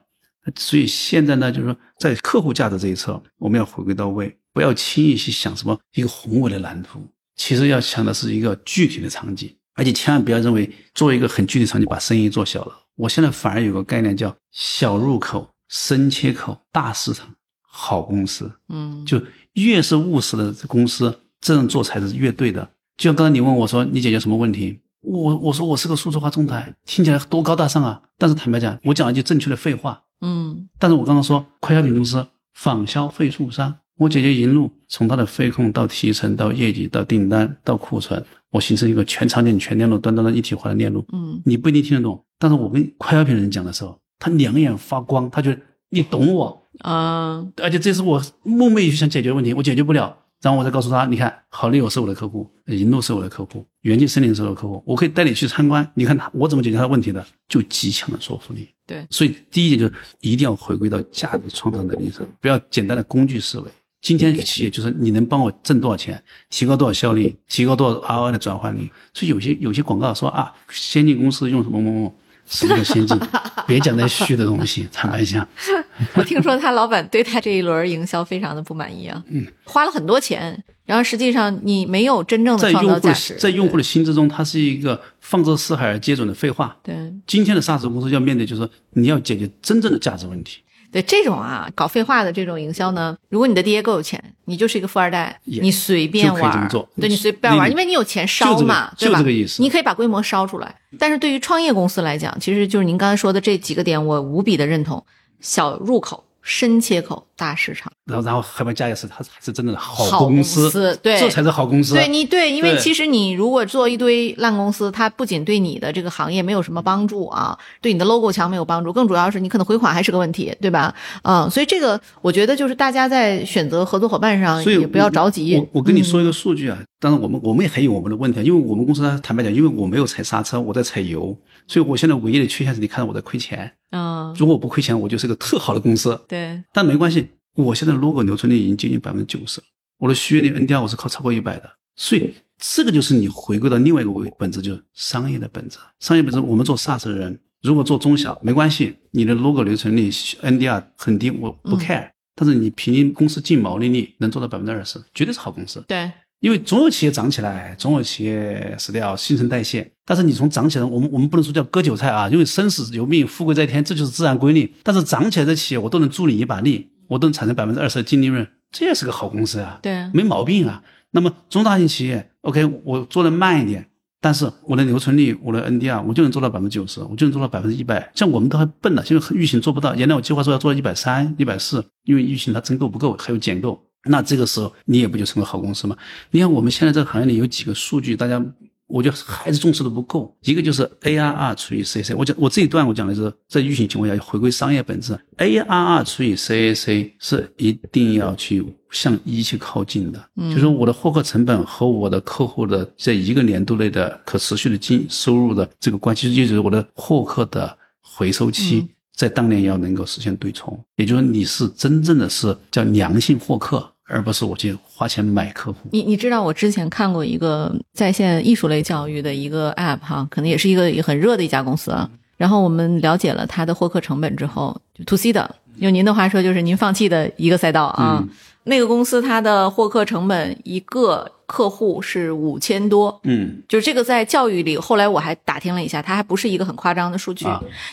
[0.56, 7.00] 所以现在呢，就是说在客户价值这一侧，我们要回归到位，不要轻易去想什么一个宏伟的蓝图。
[7.38, 12.74] 其实要想的是一个具体的场景，而且千万不要认为做一个很具体场景把生意做小了。
[12.96, 17.32] 我现在反而有个概念叫小入口、深切口、大市场、
[17.62, 18.50] 好公司。
[18.68, 19.22] 嗯，就
[19.52, 22.68] 越是务实的公司，这样做才是越对的。
[22.96, 28.02] 就像刚才你问我说你解决什么问题，我我说我是个数字化中台，听起来多高大上啊！
[28.18, 30.02] 但是坦白讲，我讲了句正确的废话。
[30.20, 33.78] 嗯，但是我刚刚说快消品公司仿消费数商。
[33.98, 41.04] 我解决银路，从它的费控到提成到业绩到订单到库存，我形成一个全场景、全链路、端端的一体化的链路。
[41.12, 58.68] 嗯，你不一定听得懂，但是我跟快消品人讲的时候，他两眼发光，他觉得你懂我啊，而且这是我梦寐以求想解决的问题，我解决不了，然后我再告诉他，你看，好利友是我的客户，银路是我的客户，元气森林是我的客户，我可以带你去参观，你看他我怎么解决他的问题的，就极强的说服力。
[58.86, 63.68] 对，所以第一点就是一定要回归到价值创造能力上，不要简单的工具思维。
[64.00, 68.88] 今天企业就是你能帮我挣多少钱，提高多少效率，提高多少 ROI 的转换率。
[69.12, 72.14] 所以有些有些广告说啊，先进公司用什么某某，
[72.46, 73.18] 什么叫先进？
[73.66, 75.46] 别讲那虚的东西，坦白讲。
[76.14, 83.34] 我听说他老板对他这一轮营销非常的不满意啊，嗯，花了很多钱，然后实际上你没有真正的创造价值。
[83.34, 86.74] 在用户的心之中，它是一个放之四海而皆准的废话。
[86.84, 86.94] 对，
[87.26, 90.60] 今天的 SaaS 公司要面对就是说，你要解决真正的价值问题。
[90.90, 96.68] 对这种啊，搞废话的这种营销呢，如果你的爹够有钱，你就是一个富二代，你随便玩，
[96.98, 99.20] 对你随便玩，因为你有钱烧嘛，对吧？
[99.58, 100.74] 你可以把规模烧出来。
[100.98, 105.04] 但是对于创业公司来讲，其实就是您刚才说的这几个点，我无比的认同。
[105.40, 106.24] 小入口。
[106.48, 111.92] 深切口大市场，然后然后后面加一个是，它才是真正的好公司，对，这才是好公司。
[111.92, 120.94] 对你对，因为其实你如果做一堆烂公司，它不仅对你的这个行业没有什么帮助啊，对你的 logo 墙没有帮助，更主要是你可能回款还是个问题，对吧？
[121.22, 125.54] 嗯，所以这个我觉得就是大家在选择合作伙伴上也不要着急。
[125.58, 131.36] 我我跟你说一个数据啊，当然我们我们也还有我们的问题，因为我们公司呢，坦白讲，因为我没有踩刹车，我在踩油，
[131.68, 133.72] 所以我现在唯一的缺陷是你看到我在亏钱。
[133.90, 136.20] 啊，如果我不亏钱，我就是个特好的公司。
[136.26, 139.66] 对，但没关系，我现在 logo 留存率已经接近百分之九十了，
[139.98, 145.78] 我的续约率 NDR 我是靠超过一百的，所以这个就是你回归到另外一个本质，就是商业的本质。
[146.00, 152.10] 商业本质，我们做 SaaS 的人如果做中小没关系，你的 logo 留存率 NDR 很低，我不 care。
[152.34, 155.82] 但是你平均公司净毛利率能做到百分之二十，绝对是好公司。
[155.88, 159.90] 对，因为总有企业涨起来，总有企业死掉，新陈代谢。
[160.04, 164.72] 但是你从涨起来，我们我们不能说叫割韭菜啊，因为生死由命，富贵在天，这就是自然规律。
[164.82, 169.78] 但是涨起来的企业，我都能助你一把力，我都能产生百分之二十的净利润，这也是个好公司啊。
[169.82, 170.82] 对，没毛病啊。
[171.10, 173.86] 那么中大型企业，OK，我做的慢一点。
[174.20, 178.10] 但是我的留存率，我的 NDR，我就能做到百分之九十，我就能做到百分之一百。
[178.16, 179.94] 像我们都还笨了，现在疫情做不到。
[179.94, 183.80] 原来我计划说要做到一百三、一百四，因为疫情它增购不够，还有减购。
[184.04, 185.96] 那这个时候你也不就成为好公司吗？
[186.30, 188.44] 你看我们现在这个行业里有几个数据，大家。
[188.88, 192.16] 我觉得还是重视的不够，一个就是 ARR 除以 CAC。
[192.16, 200.18] 我讲我这一段我讲的是在运行情况下要回归商业本质，ARR 除以 CAC 是一定要去向一去靠近的。
[200.36, 208.88] 嗯，就是我的获客成本和我的客户的在一个年度内的可持续的经收入的这个关系，就是我的获客的回收期
[209.18, 213.86] 在当年要能够实现对冲，也就是你是真正的是叫良性获客。
[214.10, 215.78] 而不是我去花钱买客户。
[215.92, 222.08] 你你知道我之前看过一个在线艺术类教育的一个 App 哈，可能也是一个很热的一家公司啊。
[222.38, 228.26] 然后我们了解了它的获客成本之后，就 To C 的，用您的话说就是您放弃的一个赛道啊。
[228.64, 237.46] 那个公司它的获客成本一个客户是五千多，嗯，就是这个在教育里，后来我还打听了一下，它还不是一个很夸张的数据。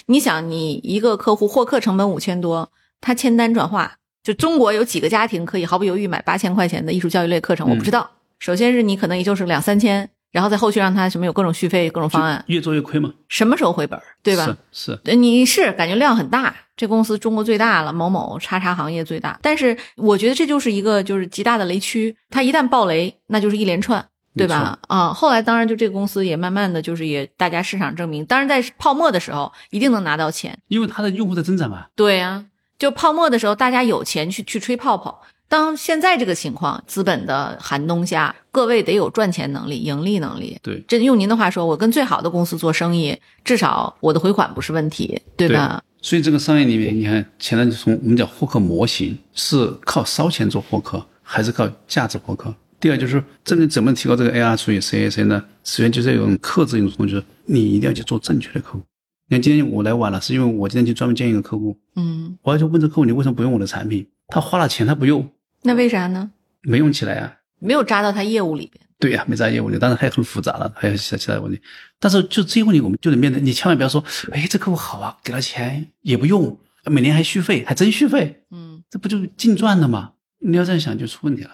[0.08, 3.98] 你想，你一个客户获客成本五千多，他签单转化。
[4.22, 7.70] 就中国有几个家庭可以毫不犹豫买八千块钱的艺术教育类课程？
[7.70, 8.12] 我不知道。
[8.40, 13.10] 首先是你可能也就是两三千，然后在后续让他什么有各种续费、各种方案，越做越亏嘛。
[13.30, 13.98] 什么时候回本？
[14.22, 14.46] 对吧？
[14.74, 19.40] 是是，你是感觉量很大，这公司中国最大了，某某叉叉行业最大。
[19.42, 24.06] 但是我觉得这就是一个就是极大的雷区，它一旦爆雷，那就是一连串，
[24.36, 24.78] 对吧？
[24.90, 31.86] 啊，后来当然就这个公司也慢慢的就是也大家市场证明，当然在泡沫的时候一定能拿到钱，因为它的用户在增长嘛。
[31.96, 32.44] 对呀。
[32.78, 35.22] 就泡沫的时候，大家有钱去去吹泡泡。
[35.48, 40.58] 当现在这个情况，资本的寒冬下，各位得有赚钱能力、盈利能力。
[40.62, 45.82] 对，这用您的话说，我跟最好的公司做生意，至少我的回款不是问题，对吧？
[46.02, 52.54] 所以这个商业里面，你看，前段从我们讲获客模型是靠烧钱做获客，还是靠价值获客？
[52.80, 55.44] 第二就是这个怎么提高这个 AR 除以 CAC 呢？
[55.64, 58.82] 首先就是要用克制一种东西，就是你一定要去做正确的客户。
[59.28, 64.06] 你看今天我来晚了，是因为我今天去专门见一个客户，嗯，我要去问这客户你为什么不用我的产品？
[64.28, 65.28] 他花了钱他不用，
[65.66, 66.32] 那为啥呢？
[66.62, 68.84] 没用起来啊，没有扎到他业务里边。
[68.98, 71.60] 对呀，没扎业务里，当然还很复杂了，还有其他其他问题。
[72.00, 80.14] 但是就这些问题我们就得面对，你千万不要说，哎，这客户好啊，给了钱也不用，每年还续费，还真续费，嗯，这不就净赚了吗？
[80.40, 81.52] 你要这样想就出问题了。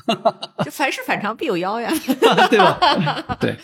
[0.64, 1.92] 就凡事反常必有妖呀，
[2.50, 2.78] 对吧？
[3.38, 3.56] 对，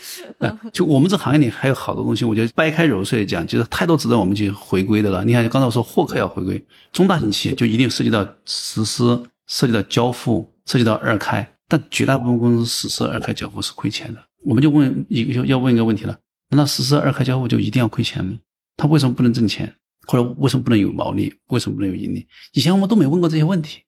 [0.72, 5.24] 就我们这行业里还有好多东西，我觉得掰开揉碎讲，就是太多值得我们去回归的了。
[5.24, 9.02] 你看，刚才我说获客要回归，中大型企业就一定涉及到实施、
[9.46, 14.20] 涉及到交付、涉及到二开，但绝大部分公司实施二开交付是亏钱的。
[14.44, 16.16] 我们就问一个，要问一个问题了：
[16.50, 18.38] 难道实施二开交付就一定要亏钱吗？
[18.76, 19.74] 他为什么不能挣钱？
[20.06, 21.34] 或者为什么不能有毛利？
[21.48, 22.24] 为什么不能有盈利？
[22.52, 23.80] 以前我们都没问过这些问题。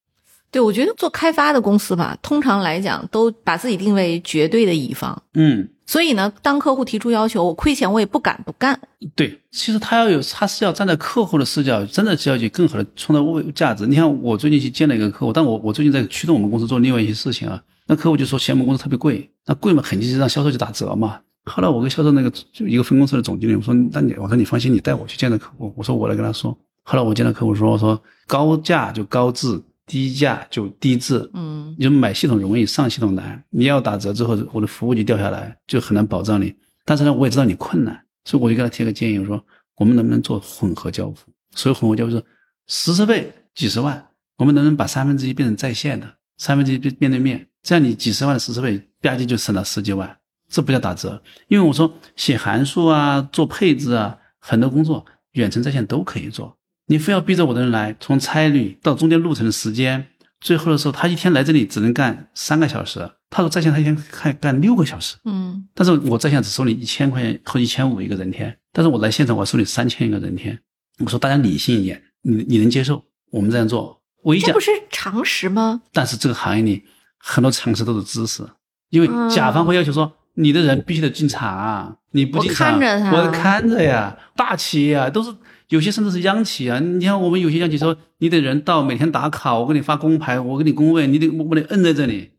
[0.50, 5.22] 对，我觉得做开发的公司吧，通常来讲都把自己定位绝对的乙方。
[5.34, 8.78] 嗯，所以呢，当客户提出要求，我亏钱我也不敢不干。
[9.16, 13.86] 对，其实他要有，他是要站在客户的视角，真的是要去更好的创造物价值。
[13.86, 17.58] 你看，我最近去见了一个客户，但我我最近在驱动我们公司做另外一些事情啊。
[17.86, 21.18] 那客户就说嫌我们公司特别贵，那贵嘛，肯定是让销售去打折嘛。
[21.46, 26.54] 后来我跟销售那个就一个分公司的总经理我说，那你我说你放心，你带我去见的客户，我说我来跟他说。
[26.82, 29.58] 后来我见到客户说，我说高价就高质。
[29.88, 36.54] 低价就低质，嗯，你买系统容易上系统难，你要打折之后，我的服务就掉下来，就很难保障你。
[36.84, 39.42] 但是呢，我也知道你困难，所以我就给他提个建议，我说
[39.76, 41.26] 我们能不能做混合交付？
[41.54, 42.22] 所以混合交付是
[42.66, 50.16] 实时费几十万，我们能不能把三分之一变成在线的，三分之一变面对面，这样你几十万的实时费吧唧就省了十几万，
[50.50, 51.22] 这不叫打折。
[51.48, 56.57] 因为我说写函数啊，做配置啊，很多工作远程在线都可以做。
[56.88, 60.06] 你非要逼着我的人来，从差旅到中间路程的时间，
[60.40, 63.08] 最后的时候他一天来这里只能干三个小时。
[63.30, 70.58] 他说在线他一天还干六个小时，嗯，但是我在线只收你一千块钱或一千五一个人天，但是我来现场我收你三千一个人天。
[71.04, 74.00] 我说大家理性一点，你你能接受我们这样做？
[74.22, 75.82] 我一讲这不是常识吗？
[75.92, 76.82] 但是这个行业里
[77.18, 78.42] 很多常识都是知识，
[78.88, 82.80] 因为甲方会要求说你的人必须得进场，你不进场
[83.12, 85.30] 我看着呀，大企业啊都是。
[85.68, 92.30] 有些甚至是央企啊，你看我们有些央企说，你得人到每天打卡，我给你发工牌，我给你工位，你得我得摁在这里。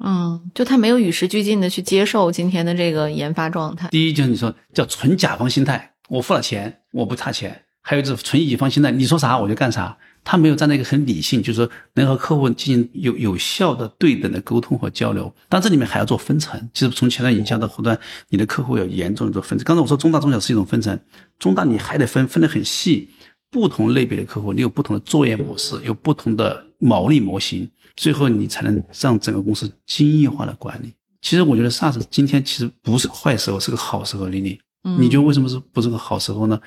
[0.00, 3.88] 嗯，就他没有与时俱进的去接受今天的这个研发状态。
[3.90, 7.64] 第一就是你说叫纯甲方心态，我付了钱，我不差钱。
[7.82, 9.96] 还有就是纯乙方心态，你说啥我就干啥。
[10.24, 15.32] 他没有站在一个很理性，就是说能和客户进行有有效的对等的沟通和交流。
[15.48, 17.98] 但这里面还要做分层，其实从前端营销到后端，
[18.28, 19.64] 你的客户要严重的做分层。
[19.64, 20.98] 刚才我说中大中小是一种分层，
[21.38, 23.08] 中大你还得分分得很细，
[23.50, 30.92] 不同类别的客户你有不同的作业模式，有不同的毛利模型，最后你才能让整个公司精益化的管理。
[31.20, 34.26] 其实我觉得 SaaS 今天其实不是坏时候，是个好时候。
[34.26, 34.60] 李李，
[34.98, 36.60] 你觉得为什么是不是个好时候呢？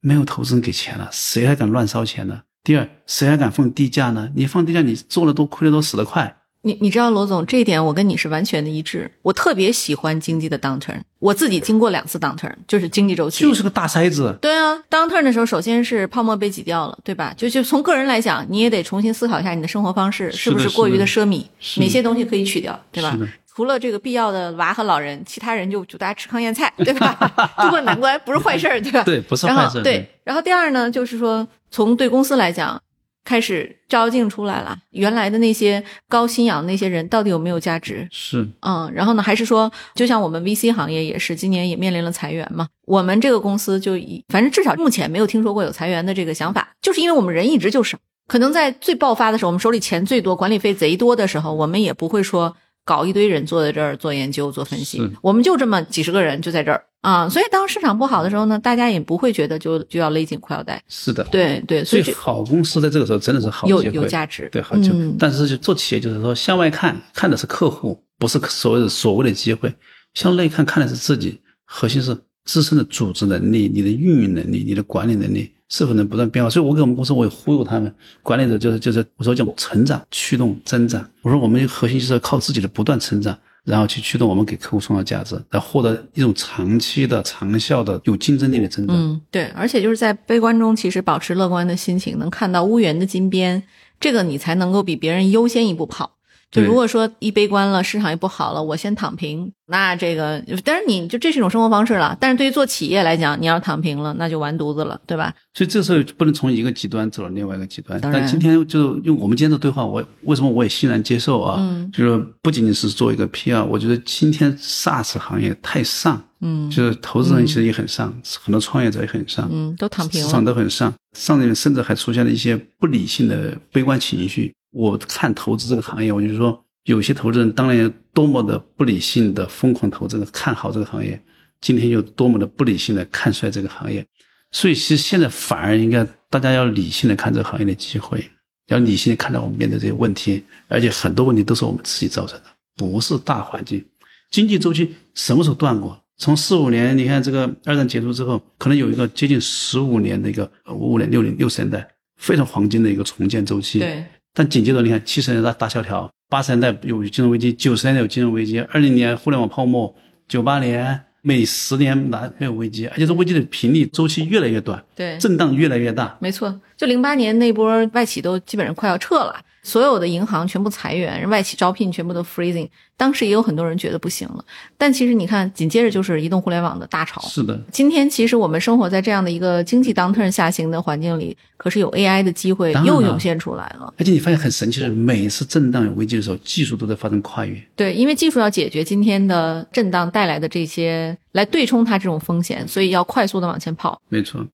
[0.00, 2.40] 没有投资人给钱了，谁还敢乱烧钱呢？
[2.66, 4.28] 第二，谁还敢放低价呢？
[4.34, 6.36] 你放低价，你做的多，亏的多，死得快。
[6.62, 9.08] 你你知道罗总这一点，我跟你是完全的一致。
[9.22, 14.36] 我特别喜欢经济的 downturn，我自己经过两次 downturn，就是经济周期，就是个大筛子。
[14.42, 17.32] 对啊，downturn 的时候，首先是泡沫被挤掉了，对吧？
[17.36, 21.44] 就就从个人来讲，你也得重新思考一下你的生活方式是不是过于的奢靡，
[21.76, 23.16] 哪些东西可以取掉，对吧？
[23.56, 27.14] 除了这个必要的娃和老人，其他人就就大家吃糠咽菜，对吧？
[27.56, 29.02] 渡过难关不是坏事儿，对吧？
[29.02, 29.82] 对，不是坏事。
[29.82, 32.78] 对，然后第二呢，就是说从对公司来讲，
[33.24, 38.06] 开始照镜出来了，原来的那些高薪养的那些人到底有没有价值？
[38.10, 42.68] 是，嗯，然后呢，还是说，就像我们 VC 行业也是，今年也面临了裁员嘛。
[42.84, 47.96] 我们这个公司就以，反正至少目前没有听说过有裁员的这个想法，就是因为我们人一直就少，
[48.28, 52.54] 可能在最爆发的时候，我们手里钱最多，管理费贼多的时候，我们也不会说。
[52.86, 56.82] 搞一堆人坐在这儿做研究、做分析，我们就这么几十个人就在这儿。
[57.02, 60.82] 啊，所以当市场不好的时候呢，大家也不会觉得就就要勒紧裤腰带。
[60.88, 64.92] 是的，对对，所以好公司在这个时候真的是好有有价值，对好就。
[65.18, 69.68] 但是就做企业就是说向外看看的是客户，不是所谓的所谓的机会；
[70.14, 75.52] 向内看看的是自己，核心是自身的组织能力、你的运营能力、你的管理能力。
[75.68, 76.48] 是否能不断变化？
[76.48, 77.92] 所以我给我们公司，我也忽悠他们
[78.22, 81.08] 管理者，就是就是我说叫成长驱动增长。
[81.22, 88.96] 我说我们核心就是要靠自己的不断成长，然后去驱动我们给客户创造价值，来获得一种长期的、长效的、有竞争力的增长。
[88.96, 93.62] 嗯，对，而且就是在悲观中，其实保持乐观的心情，能看到乌云的金边，
[93.98, 96.15] 这个你才能够比别人优先一步跑。
[96.50, 102.16] 就如果说一悲观了，市场也不好了，我先躺平，那这个，但是你就这是一种生活方式了。
[102.20, 105.34] 但是对于做企业来讲，你要躺平了，那就完犊子了，对吧？
[105.54, 108.00] 所以这时候不能从一个极端走到另外一个极端。
[108.00, 111.56] 但今天就用我们今天的对话，我为什么我也欣然接受啊？
[111.58, 124.54] 嗯，就是不仅仅是做一个 PR，我觉得今天 SaaS 行业太上，嗯，就是投资人其实也很上，很多创业者也很上，嗯，都躺平了，市场都很上，上面甚至还出现了一些不理性的悲观情绪。
[124.76, 131.18] 我看投资这个行业，我就说，有些投资人当年多么的不理性的疯狂投资看好这个行业，
[131.62, 134.06] 今天又多么的不理性的看衰这个行业。
[134.52, 138.22] 所以，其实现在反而应该大家要理性的看这个行业的机会，
[138.66, 142.44] 要理性的看待我们面对这些问题，而且很多问题都是我们自己造成的，
[142.76, 143.82] 不是大环境。
[144.30, 145.98] 经济周期什么时候断过？
[146.18, 153.78] 从四五年，你看这个二战结束之后，可能有一个接近十五年的一个五五年、六零六十年代非常黄金的一个重建周期。
[153.78, 154.04] 对。
[154.38, 159.94] 但紧接着，你看七十年代大萧条，八十年代有金融危机，九十年代有金融危机，二零年互联网泡沫，
[160.28, 162.86] 九八年每十年哪没有危机？
[162.88, 166.14] 而且这危机的频率周期越来越短，对，震荡越来越大。
[166.20, 169.40] 没错，就零八年那波外企都基本上快要撤了。
[169.66, 172.68] 所有的银行全部裁员，外企招聘全部都 freezing。
[172.96, 174.44] 当时也有很多人觉得不行了，
[174.78, 177.20] 但其实你看，紧接着就是移动互联网的大潮。
[177.22, 183.92] 是的，今天其实我们生活在这样的一个经济 downturn 下行的环境里，可是有 AI 的机会又涌现出来了。
[183.98, 187.60] 而且你发现很神奇的是，每一次震荡有危机的时候，技术都在发生跨越。
[187.74, 194.00] 对，因为技术要解决今天的震荡带来的这些，来对冲它这种风险，所以要快速的往前跑。
[194.08, 194.46] 没错。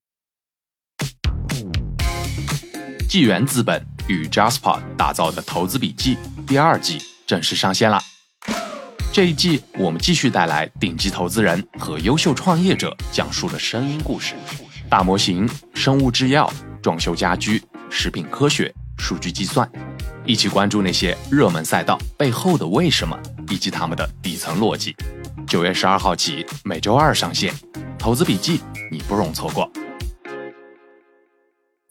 [3.08, 8.02] 纪元资本与 Jasper 打造的投资笔记第二季正式上线啦！
[9.12, 14.34] 这一季我们继续带来顶级投资人和优秀创业者讲述的声音故事，
[14.88, 16.50] 大模型、生物制药、
[16.80, 19.70] 装修家居、食品科学、数据计算，
[20.24, 23.18] 一起关注那些热门赛道背后的为什么
[23.50, 24.96] 以及他们的底层逻辑。
[25.46, 27.52] 九月十二号起，每周二上线，
[27.98, 29.70] 投资笔记你不容错过。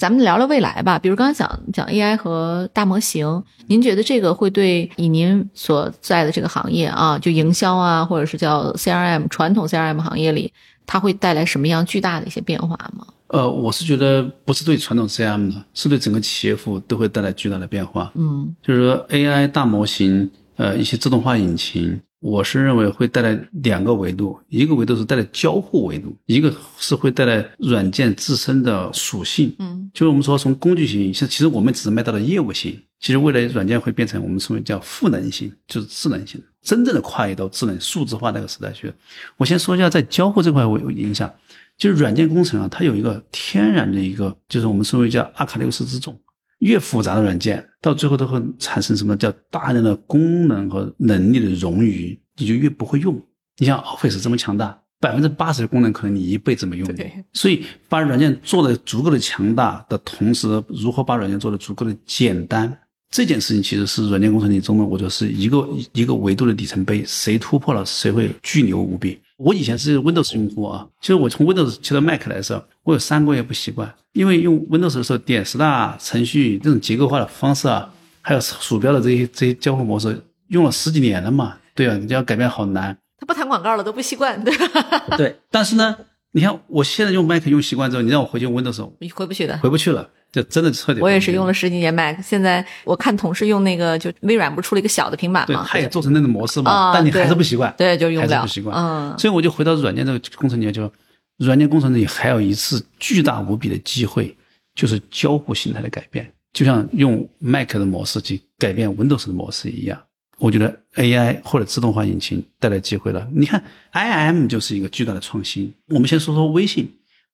[0.02, 10.52] 咱们聊聊未来吧，比如刚刚讲讲 AI 和大模型，您觉得这个会对以您所在的这个行业啊，就营销啊，或者是叫 CRM 传统 CRM 行业里，
[10.88, 13.06] 它会带来什么样巨大的一些变化吗？
[13.28, 18.12] 呃，我是觉得不是对传统 CRM 的，是对整个企业服务都会带来巨大的变化。
[18.16, 22.02] 嗯，就是说 AI 大模型，呃，一些自动化引擎。
[22.22, 29.54] 我是认为会带来两个维度，一个维度是带来交互维度，一个是会带来软件自身的属性。
[29.58, 38.94] 嗯，就是我们说从工具型，其实我们只是卖到了业务型，其实未来软件会变成我们称为叫赋能型，就是智能型，真正的跨越到智能数字化那个时代去。
[39.38, 41.34] 我先说一下在交互这块有影响，
[41.76, 46.16] 就是软件工程啊，它有一个天然的一个，就是我们称为叫阿卡六斯之众。
[46.62, 53.20] 越复杂的软件，到最后都会产生什么叫大量的功能和能力的冗余，你就越不会用。
[53.58, 57.06] 你像 Office 这么强大，百分之八十的功能可能你一辈子没用过。
[57.34, 62.76] 所以把软件做的足够的强大的同时，如何把软件做的足够的简单，
[63.10, 69.20] 这件事情其实是软件工程里中的，我觉得是一个一个维度的里程碑，谁突破了，谁会巨牛无比。
[69.44, 82.96] 我以前是 Windows 用户啊，其实我从 Windows 切到 Mac 来的时候，我有三个月不习惯，因为用 Windows 的时候点 Start 程序这种结构化的方式啊，还有鼠标的这些这些交互模式，用了十几年了嘛，对啊，你这要改变好难。
[83.18, 85.18] 他不弹广告了都不习惯，对吧？
[85.18, 85.96] 对，但是呢，
[86.34, 90.08] 你看我现在用 Mac 用习惯之后，你让我回去用 Windows，你回不去的，回不去了。
[90.32, 91.02] 就真的彻底。
[91.02, 95.64] 我也是用了十几年 Mac，现在我看同事用那个，就微软不是出了一个小的平板嘛？
[95.64, 97.74] 对，它也做成那种模式嘛，但你还是不习惯。
[97.78, 98.76] 对，就用不了，不习惯。
[98.78, 100.90] 嗯，所以我就回到软件这个工程里面，就
[101.38, 104.34] 软件工程里还有一次巨大无比的机会，
[104.74, 110.02] 就是交互形态的改变，就像用 Mac 的模式去改变 Windows 的模式一样。
[110.38, 113.28] 我觉得 AI 或者自动化引擎带来机会了。
[113.34, 113.62] 你看
[113.92, 115.74] ，IM 就是一个巨大的创新。
[115.90, 116.90] 我们先说说微信，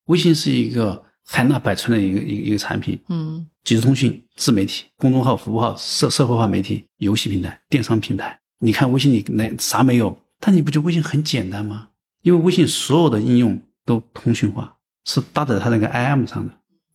[0.08, 1.04] 微信是一个。
[1.30, 8.40] 海纳百川的一个一个一个产品，嗯，即时通讯、自媒体、公众号、服务号、社社会化媒体、游戏平台、电商平台。
[8.60, 10.18] 你看微信里那啥没有？
[10.40, 11.90] 但你不觉得微信很简单吗？
[12.22, 14.74] 因为微信所有的应用都通讯化，
[15.06, 16.54] 是搭载它那个 IM 上的。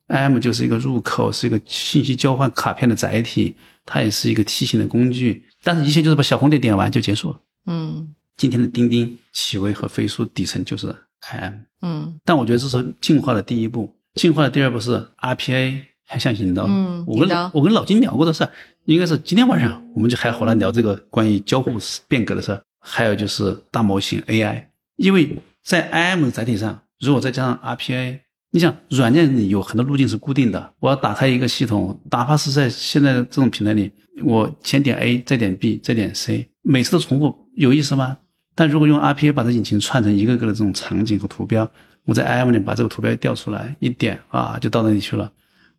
[0.08, 3.54] IM 就是一个入口，是一个信息交换卡片的载体，
[3.84, 5.44] 它也是一个提醒的工具。
[5.62, 7.40] 但是，一切就是把小红点点完就结束了。
[7.66, 10.86] 嗯，今天的钉钉、企微和飞书底层就是
[11.22, 11.54] IM。
[11.82, 13.94] 嗯，但我觉得这是进化的第一步。
[14.14, 16.66] 进化的第二步是 RPA 向下引导。
[16.68, 18.46] 嗯，我跟我跟老金聊过的事，
[18.84, 21.72] 应该是今天晚上我们就还好来聊这个关于交互
[22.06, 22.60] 变革的事。
[22.78, 24.64] 还有就是大模型 AI，
[24.96, 28.18] 因为在 IM 的载体上，如果再加上 RPA，
[28.50, 30.72] 你想软件里有很多路径是固定的。
[30.80, 33.90] 我要打开一个系统，哪怕是在现在的这种平台里，
[34.24, 38.18] 我先点 A，再点 B，再点 C，每次都重复，有意思吗？
[38.54, 41.70] 但如果用 RPA 把这引擎串成一个个的这种场景和图标。
[42.04, 45.30] 我在 IM 里把这个图标调出来，一点啊，就到那里去了。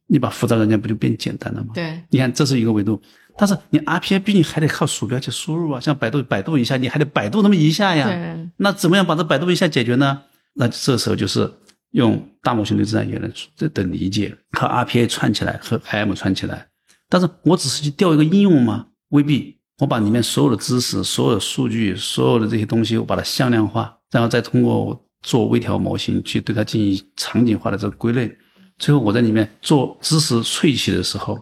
[0.07, 1.69] 你把复杂软件不就变简单了吗？
[1.73, 3.01] 对，你看这是一个维度，
[3.37, 8.37] 但是你 RPA 毕竟还得靠鼠标去输入啊，像百度百度一下，你还得百度那么一下呀。
[8.57, 10.21] 那怎么样把这百度一下解决呢？
[10.53, 11.51] 那这时候就是
[11.91, 16.67] 用大模型对自然语言的的理解和 RPA 串起来，和 IM 串起来。
[17.09, 18.87] 但是我只是去调一个应用吗？
[19.09, 19.57] 未必。
[19.79, 25.03] 我把里面所有的知识、所有的数据、所有的这些东西，我把它向量化，然后再通过。
[25.23, 28.31] 做微调模型去对它进行场景化的这个归类，
[28.77, 31.39] 最后我在里面做知识萃取的时候，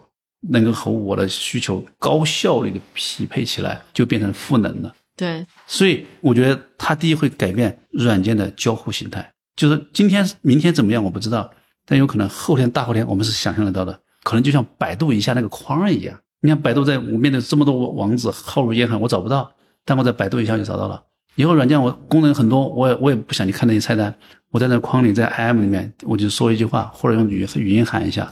[0.48, 4.94] 能够和我的需求高效率的匹配起来，就变成赋能了。
[5.16, 11.50] 对，所以我觉得它第一会改变软件的交互形态，就是今天、明天怎么样我不知道，
[11.84, 16.18] 但有可能后天、大后天我们是想象得到的，可能就像百度一下那个框一样。
[16.40, 19.52] 你看百度在我面对这么多网址，浩如烟海，我找不到，
[19.84, 21.00] 但我在百度一下就找到了。
[21.34, 24.14] 以后软件我功能很多，我也我也不想去看那些菜单。
[24.50, 28.30] 我在那框里，在 IM 里面，我就说一句话，或者用语语音喊一下，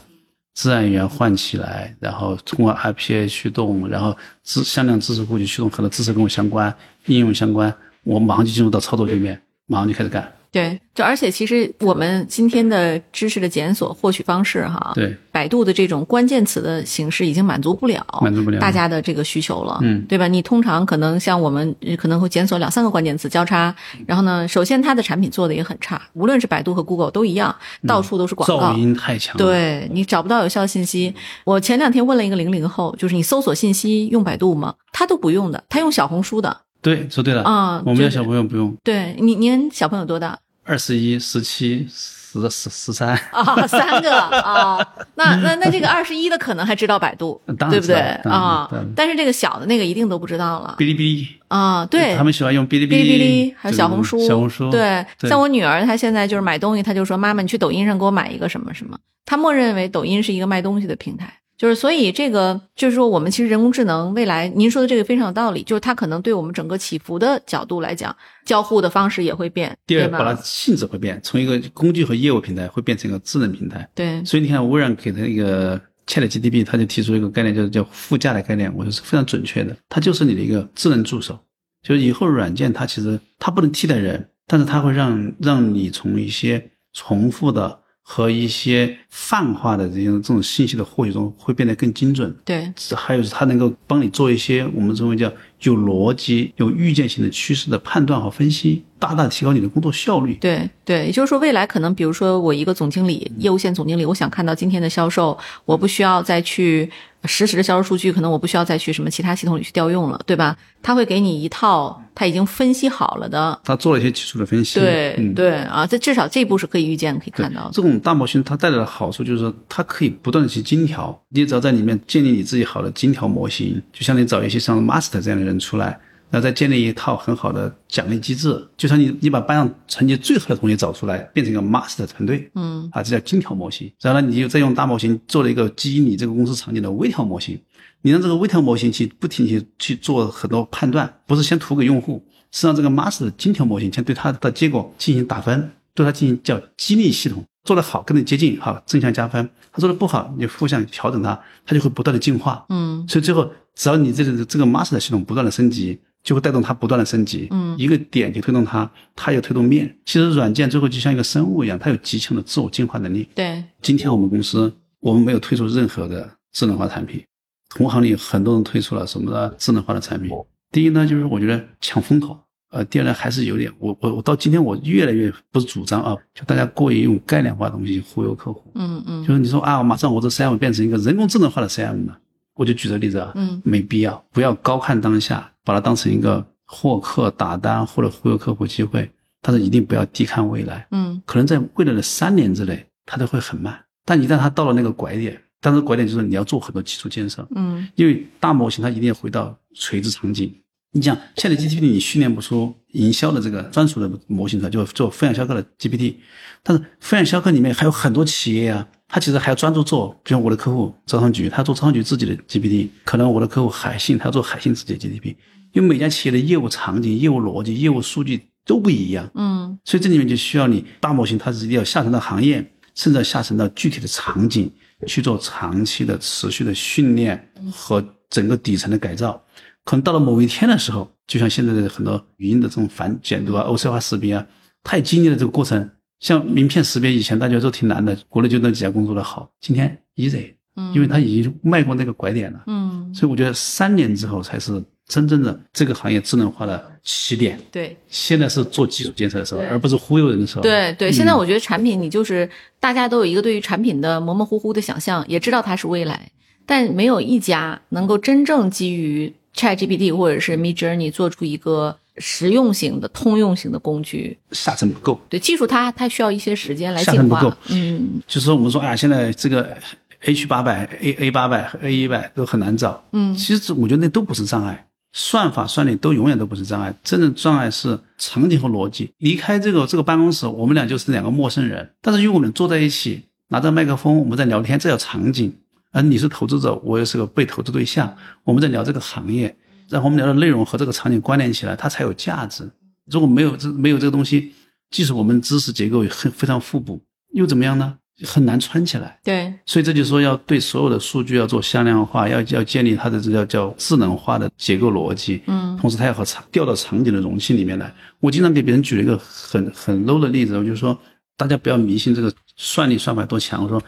[0.53, 6.71] 自然语言唤起来，然后通过 RPA 驱动，然后知向量知识库去驱动很多知识跟我相关、
[7.07, 7.73] 应用相关，
[8.03, 10.31] 我马上就进入到操作界面，马上就开始干。
[10.51, 20.27] 对，就而且其实我们今天的知识的检索获取方式，哈，对，百度的这种关键词的形式已经满足不了满足不了大家的这个需求了，嗯，对吧？
[20.27, 23.73] 你通常可能像我们可能会检索两三个关键词交叉，
[24.05, 27.55] 然后呢，首先它的产品做的也很差，无论是百度和 Google 都一样，
[27.87, 31.15] 到处都是广告，噪音太强，对你找不到有效信息。
[31.45, 34.75] 我前两天问了一个零零后，就是你搜索信息用百度吗？
[34.91, 36.57] 他都不用的，他用小红书的。
[36.81, 38.75] 对，说对了啊，我们家小朋友不用。
[38.83, 40.37] 对您，您小朋友多大？
[40.63, 44.79] 二十一、十七、十十十三啊，三个啊，
[45.15, 48.69] 那那那这个二十一的可能还知道百度，对不对啊？
[48.95, 50.75] 但是这个小的那个一定都不知道了。
[50.77, 54.69] 哔哩哔哩啊，对，他们喜欢用哔哩哔哩，哔哩还有小红书，小红书。
[54.69, 61.40] 对，像我女儿，她现在就是买东西，她就说妈妈，你去抖音上给我买一个什么什么，她默认为抖音是一个卖东西的平台。
[61.61, 65.61] 就是，所以这个就是说，我们其实人工智能未来，您说的这个非常有道理。
[65.61, 69.77] 就是它可能对我们整个起伏的角度来讲，交互的方式也会变。
[69.85, 73.87] 第二，把它性质会变，从一个工具和业务平台会变成一个智能平台。
[73.93, 74.25] 对。
[74.25, 79.77] 所以你看，微软给的那个 Chat GTP，它就提出一个概念，叫叫副驾的概念，我觉得是非常准确的。
[79.87, 81.37] 它就是你的一个智能助手。
[81.83, 87.77] 就是以后软件它其实它不能替代人，但是它会让让你从一些重复的。
[88.03, 92.33] 和一些泛化的这种这种信息的获取中会变得更精准。
[92.43, 100.35] 对，还有是它能够帮你做一些我们称为叫有逻辑、有预见性的趋势的判断和分析，大大提高你的工作效率。
[100.35, 106.89] 对对，也就是说，未来可能，比如说我一个总经理、业务线总经理，我想看到今天的销售，我不需要再去
[107.25, 110.57] 实时的销售数据，可能我不需要再去什么其他系统里去调用了，对吧？
[110.81, 114.79] 他会给你一套他已经分析好了的，他做了一些基础的分析。
[114.79, 117.69] 对、嗯，对啊，这至少这一步是可以预见、可以看到的。
[117.71, 121.17] 这种大模型它带来的好处就是说，它可以不断的去精调。
[121.29, 125.97] 你只要在里面建立你自己好的精调模型，就像你找一些像 master 这样的人出来，
[126.29, 128.61] 然后再建立一套很好的奖励机制。
[128.75, 133.89] 就像你你把班上成绩最好的同学找出来，变成一个 master 团队，嗯啊，这叫精调模型。
[134.01, 137.57] 然后呢，你就再用大模型做了一个基于你这个公司场景的微调模型。
[138.03, 147.43] 你让这个微调模型去不停去去做很多判断，不是先图给用户，是让这个 master 的精调模型先对它的结果进行打分，对它进行叫激励系统。
[147.63, 152.65] 做得好，跟你接近，好正向加分；他做的不好，你负向调整它，它就会不断的进化。
[152.69, 157.47] 嗯所以最后，只要你这个这个 master 系统不断的升级，就会带动它不断的升级。
[157.51, 159.95] 嗯一个点就推动它，它有推动面。
[160.07, 163.29] 其实软件最后就像一个生物一样，它有极强的自我进化能力。
[163.35, 167.23] 对，今天我们公司我们没有推出任何的智能化产品，
[167.69, 170.31] 同行里很多人推出了什么的智能化的产品。
[170.71, 172.35] 第一呢，就是我觉得抢风头。
[172.71, 178.71] 呃，第二呢，还是有点，我我我到今天我越来越不是主张啊，就大家过于用概念化的东西忽悠客户。
[178.75, 182.17] 嗯嗯就是你说啊，马上我这 CM 变成一个人工智能化的 CM 了，
[182.55, 189.11] 我就举个例子啊，嗯没必要，不要高看当下，把它当成一个获客、打单或者忽悠客户机会，
[189.41, 190.87] 但是一定不要低看未来。
[190.91, 200.55] 嗯可能在未来的三年之内，它都会很慢，但一旦它到了那个拐点，但是拐点就是你要做很多基础建设，嗯因为大模型它一定要回到垂直场景。
[200.93, 206.15] 你讲现在 GPT 你训练不出营销的这个专属的模型出来，就做分享销课的 GPT，
[206.63, 215.35] 但是分享销课里面还有很多企业啊，它其实还要专注做，比如我的客户招商局，他要做招商局自己的 GPT，可能我的客户海信，他要做海信自己的 GPT，
[215.71, 219.79] 因为每家企业的业务场景、业务逻辑、业务数据都不一样，嗯。
[219.85, 222.55] 所以这里面就需要你大模型，它是一定要下沉到行业，
[222.95, 224.69] 甚至要下沉到具体的场景
[225.07, 229.41] 去做长期的、持续的训练和整个底层的改造。
[229.83, 234.45] 可能到了某一天的时候，就像现在的很多语音的这种反解读啊、OC 化识别啊，
[234.83, 235.89] 它也经历了这个过程。
[236.19, 242.61] 像名片识别，以前大家都挺难的，国内就那几家公司做的好，今天 easy，嗯，因为它已经迈过那个拐点了。
[242.67, 247.59] 嗯所以我觉得三年之后才是真正的这个行业智能化的起点。
[247.71, 247.97] 对。
[248.07, 250.61] 现在是做基础建设的时候，而不是忽悠人的时候。
[250.61, 252.47] 对对，现在我觉得产品你就是
[252.79, 256.31] 大家都有一个对于产品的模模糊糊的想象，也知道它是未来，
[256.67, 264.37] 但没有一家能够真正基于 ChatGPT 或者是 Mid Journey 做出一个实用型的、通用型的工具。
[264.51, 267.53] 下沉不够，对技术它它需要一些时间来进化下沉不够。
[267.69, 269.75] 嗯就是说我们说，哎呀，现在这个
[270.21, 273.03] H 八百、A A 八百和 A 一百都很难找。
[273.11, 279.11] 嗯其实我觉得那都不是障碍，算法算力都永远都不是障碍，真正障碍是场景和逻辑。
[279.17, 285.53] 离开这个这个办公室，我们俩就是两个陌生人，但是因为我们坐在一起，拿着麦克风，我们在聊天，这叫场景。
[285.91, 289.55] 而你是投资者，我也是个被投资对象，我们在聊这个行业，
[289.89, 292.69] 然后我们聊的内容和这个场景关联起来，它才有价值。
[293.05, 294.53] 如果没有这没有这个东西，
[294.89, 297.01] 即使我们知识结构很非常互补，
[297.33, 297.97] 又怎么样呢？
[298.23, 299.19] 很难穿起来。
[299.23, 305.41] 对，所以这就是说，要对所有的数据要做向量化，要要建立它的这叫叫智能化的结构逻辑。
[305.47, 307.91] 嗯同时它要和场调到场景的容器里面来。
[308.19, 310.95] 我经常给别人举了一个很很 low 的例子，我就说
[311.35, 313.63] 大家不要迷信这个算力算法多强。
[313.63, 313.81] 我说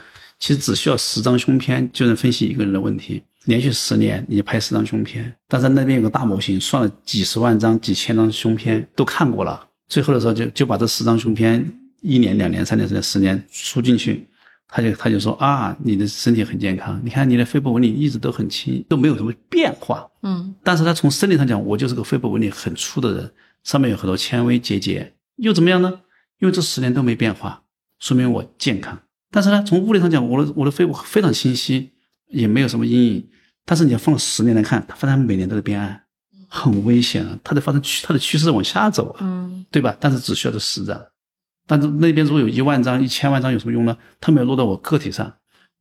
[0.44, 11.66] 其实只需要十张胸片就能分析一个人的问题，连续十年你就拍十张胸片，但是那边有个大模型算了几十万张、几千张胸片都看过了，最后的时候就就把这十张胸片
[12.02, 14.28] 一年、两年、三年、四年、十年输进去。
[14.68, 20.06] 他就他就说啊，你的身体很健康，你看你的肺部纹理一直都很轻，都没有什么变化。
[20.24, 23.32] 嗯但是他从生理上讲，我就是个肺部纹理很粗的人，
[23.64, 26.02] 上面有很多纤维结节，又怎么样呢？
[26.40, 27.64] 因为这十年都没变化，
[28.00, 29.00] 说明我健康。
[29.34, 31.92] 但是呢，从物理上讲，我的我的肺部非常清晰，
[32.28, 33.28] 也没有什么阴影。
[33.66, 36.00] 但是你要放了十年来看，它发现每年都在变暗，
[36.48, 37.40] 很危险啊！
[37.44, 39.18] 它的发生趋它的趋势往下走啊。
[39.22, 39.98] 嗯对吧？
[40.00, 41.04] 但是只需要这十张，
[41.66, 43.98] 但是那边如果有一万张、一千万张有什么用呢？
[44.22, 45.34] 它没有落到我个体上，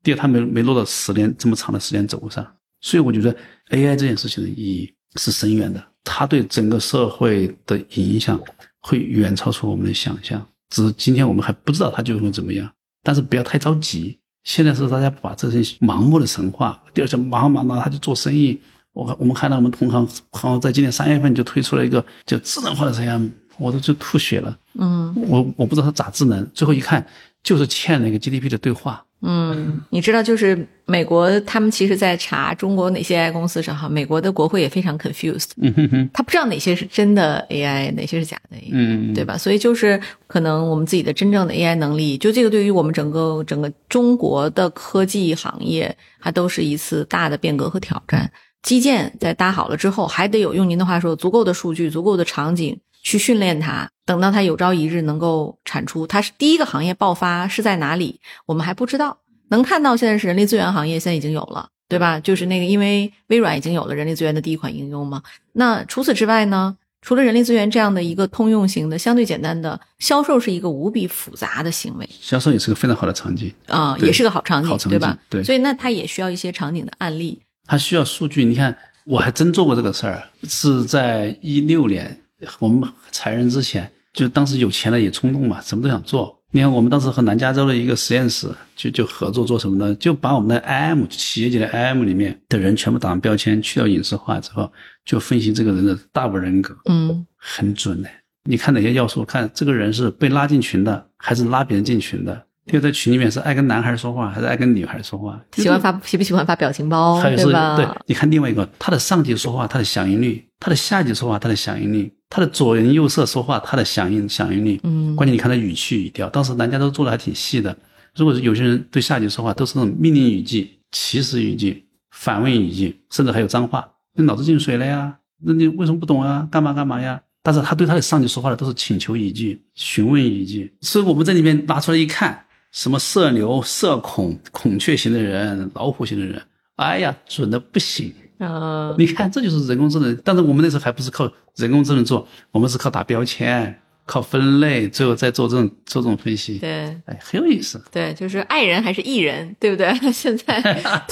[0.03, 2.43] 第二，它没没落到十年这么长的时间轴上，
[2.81, 3.31] 所以我觉得
[3.69, 8.41] AI 这件事情的意义是深远的，它对整个社会的影响
[8.81, 10.43] 会远超出我们的想象。
[10.71, 12.73] 只是今天我们还不知道它究竟会怎么样，
[13.03, 14.19] 但是不要太着急。
[14.45, 18.61] 现在是大家把这些盲目的神话，第二是忙忙忙他就做生意。
[18.93, 24.59] 我我们看到我们同行好像在今年三月份就推出了一个叫智能化的 CM，我都就吐血了。
[24.75, 27.07] 嗯我我不知道他咋智能，最后一看
[27.43, 29.05] 就是欠那个 GDP 的对话。
[29.25, 39.39] 嗯，你知道，就是美国他们其实在查中国哪些 AI 公司时候，美国的国会也非常 confused，嗯哼哼，他不知道哪些是真的 AI，哪些是假的 AI，嗯，对吧？
[39.39, 48.29] 所以就是可能我们自己的真正的 AI 能力，就这个对于我们整个整个中国的科技行业，它都是一次大的变革和挑战。
[48.63, 53.89] 基建在搭好了之后，还得有用您的话说，足够的数据、足够的场景去训练它。
[54.07, 59.19] 等到它有朝一日能够产出，它是第一个行业爆发是在哪里，我们还不知道。
[59.49, 62.19] 能看到现在是人力资源行业，现在已经有了，对吧？
[62.19, 65.23] 就是那个，因为微软已经有了人力资源的第一款应用嘛。
[65.53, 66.77] 那除此之外呢？
[67.05, 72.09] 除了人力资源这样的一个通用型的、相对简单的销售，是一个无比复杂的行为。
[72.21, 75.19] 销售也是个非常好的场景啊，对也是个好场景，好场景对吧？
[75.29, 77.43] 对所以那它也需要一些场景的案例。
[77.67, 78.45] 它需要数据。
[78.45, 82.17] 你看，我还真做过这个事儿，是在一六年
[82.59, 86.39] 我们裁人之前，就当时有钱了也冲动嘛，什么都想做。
[86.55, 89.95] 你看，我们当时和南加州的一个实验室就就合作做什么呢？
[89.95, 94.71] 就把我们的 IM 企业级的 IM 里面的人全部打上标签，去掉隐私化之后，
[95.05, 98.11] 就分析这个人的大部分人格，嗯很准的。
[98.45, 99.25] 你看哪些要素？
[99.25, 102.45] 看这个人是被拉进群的，还是拉别人进群的？
[102.67, 105.41] 就在群里面是爱跟男孩说话，还是爱跟女孩说话？
[105.57, 107.77] 喜欢发喜不喜欢发表情包，还有是对吧？
[107.77, 114.81] 对，你看另外一个，他的上级说话，他的响应率；他的下级说话，他的响应率；他的左邻右舍说话，他的响应响应率。
[114.85, 117.77] 嗯关键你看他语气语调，当时南家都做的还挺细的。
[118.15, 123.89] 如果是有些人对下级说话，都是那种命令语气、祈使语句、反问语句，甚至还有脏话。
[124.15, 125.17] 你脑子进水了呀？
[125.45, 126.47] 那你为什么不懂啊？
[126.51, 127.21] 干嘛干嘛呀？
[127.43, 130.73] 但是他对他的上级说话的都是请求语句、询问语句。
[130.81, 136.43] 所以我们在里面拿出来一看，什么社牛、社恐、孔雀型的人、老虎型的人，
[136.77, 138.13] 哎呀，准的不行。
[138.39, 140.19] 啊，你看，这就是人工智能。
[140.25, 146.59] 但是我们那时候还不是靠人工智能做，我们是靠打标签、靠分类，最后再做这种做这种分析。
[146.59, 146.71] 对
[147.07, 147.83] 哎，很有意思。
[147.91, 149.93] 对，就是爱人还是艺人，对不对？
[150.13, 150.61] 现在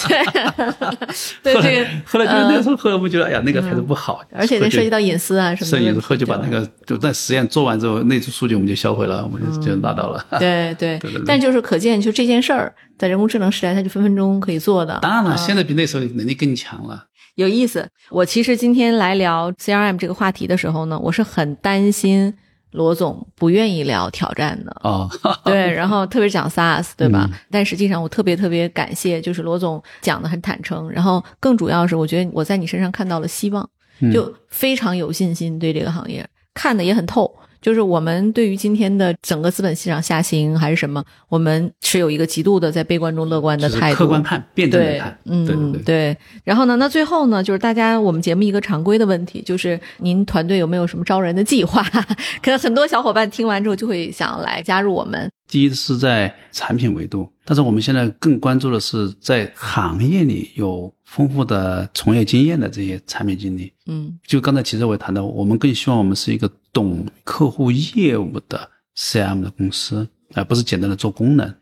[1.42, 4.20] 对 对后这个来，后来觉得那时候，后来我们觉得，哎呀，那个还是不好。
[4.32, 5.88] 而且这涉及到隐私啊什么的问题。
[5.88, 10.24] 摄影后就把那个就在实验做完之后，那组数据我们就销毁了，我们就就拿到了。
[10.38, 14.98] 对对但就是可见，就这件事儿，在人工智能时代，它就分分钟可以做的。
[15.00, 17.06] 当然了，啊现在比那时候能力更强了。
[17.36, 17.88] 有意思。
[18.10, 22.34] 我其实今天来聊 CRM 这个话题的时候呢，我是很担心
[22.72, 24.74] 罗总不愿意聊挑战的。
[24.82, 25.08] 哦，
[25.44, 27.28] 对，然后特别讲 SaaS，对吧？
[27.30, 33.68] 嗯但实际上我特别特别感谢，就是罗总讲的很坦诚，然后更主要是我觉得我在你身上看到了希望，
[33.98, 37.34] 嗯就非常有信心对这个行业，看的也很透。
[37.60, 45.82] 就是我们对于今天的整个资本市场下行还是什么，我们持有一个极度的在悲观中乐观的态度，客观看，辩证的对看。，嗯，对对对。
[45.82, 46.18] 对。
[46.44, 51.82] 然后呢，那最后呢，就是大家我们节目一个常规的问题，就是您团队有没有什么招人的计划？
[52.42, 55.30] 可能很多小伙伴听完之后就会想来加入我们。
[55.48, 63.72] 第一是在产品维度，但是我们现在更关注的是在行业里有丰富的从业经验的这些产品经理。
[63.86, 71.54] 嗯就刚才其实我也谈到，我们更希望我们是一个懂客户业务的 CM 的公司，而不是简单的做功能。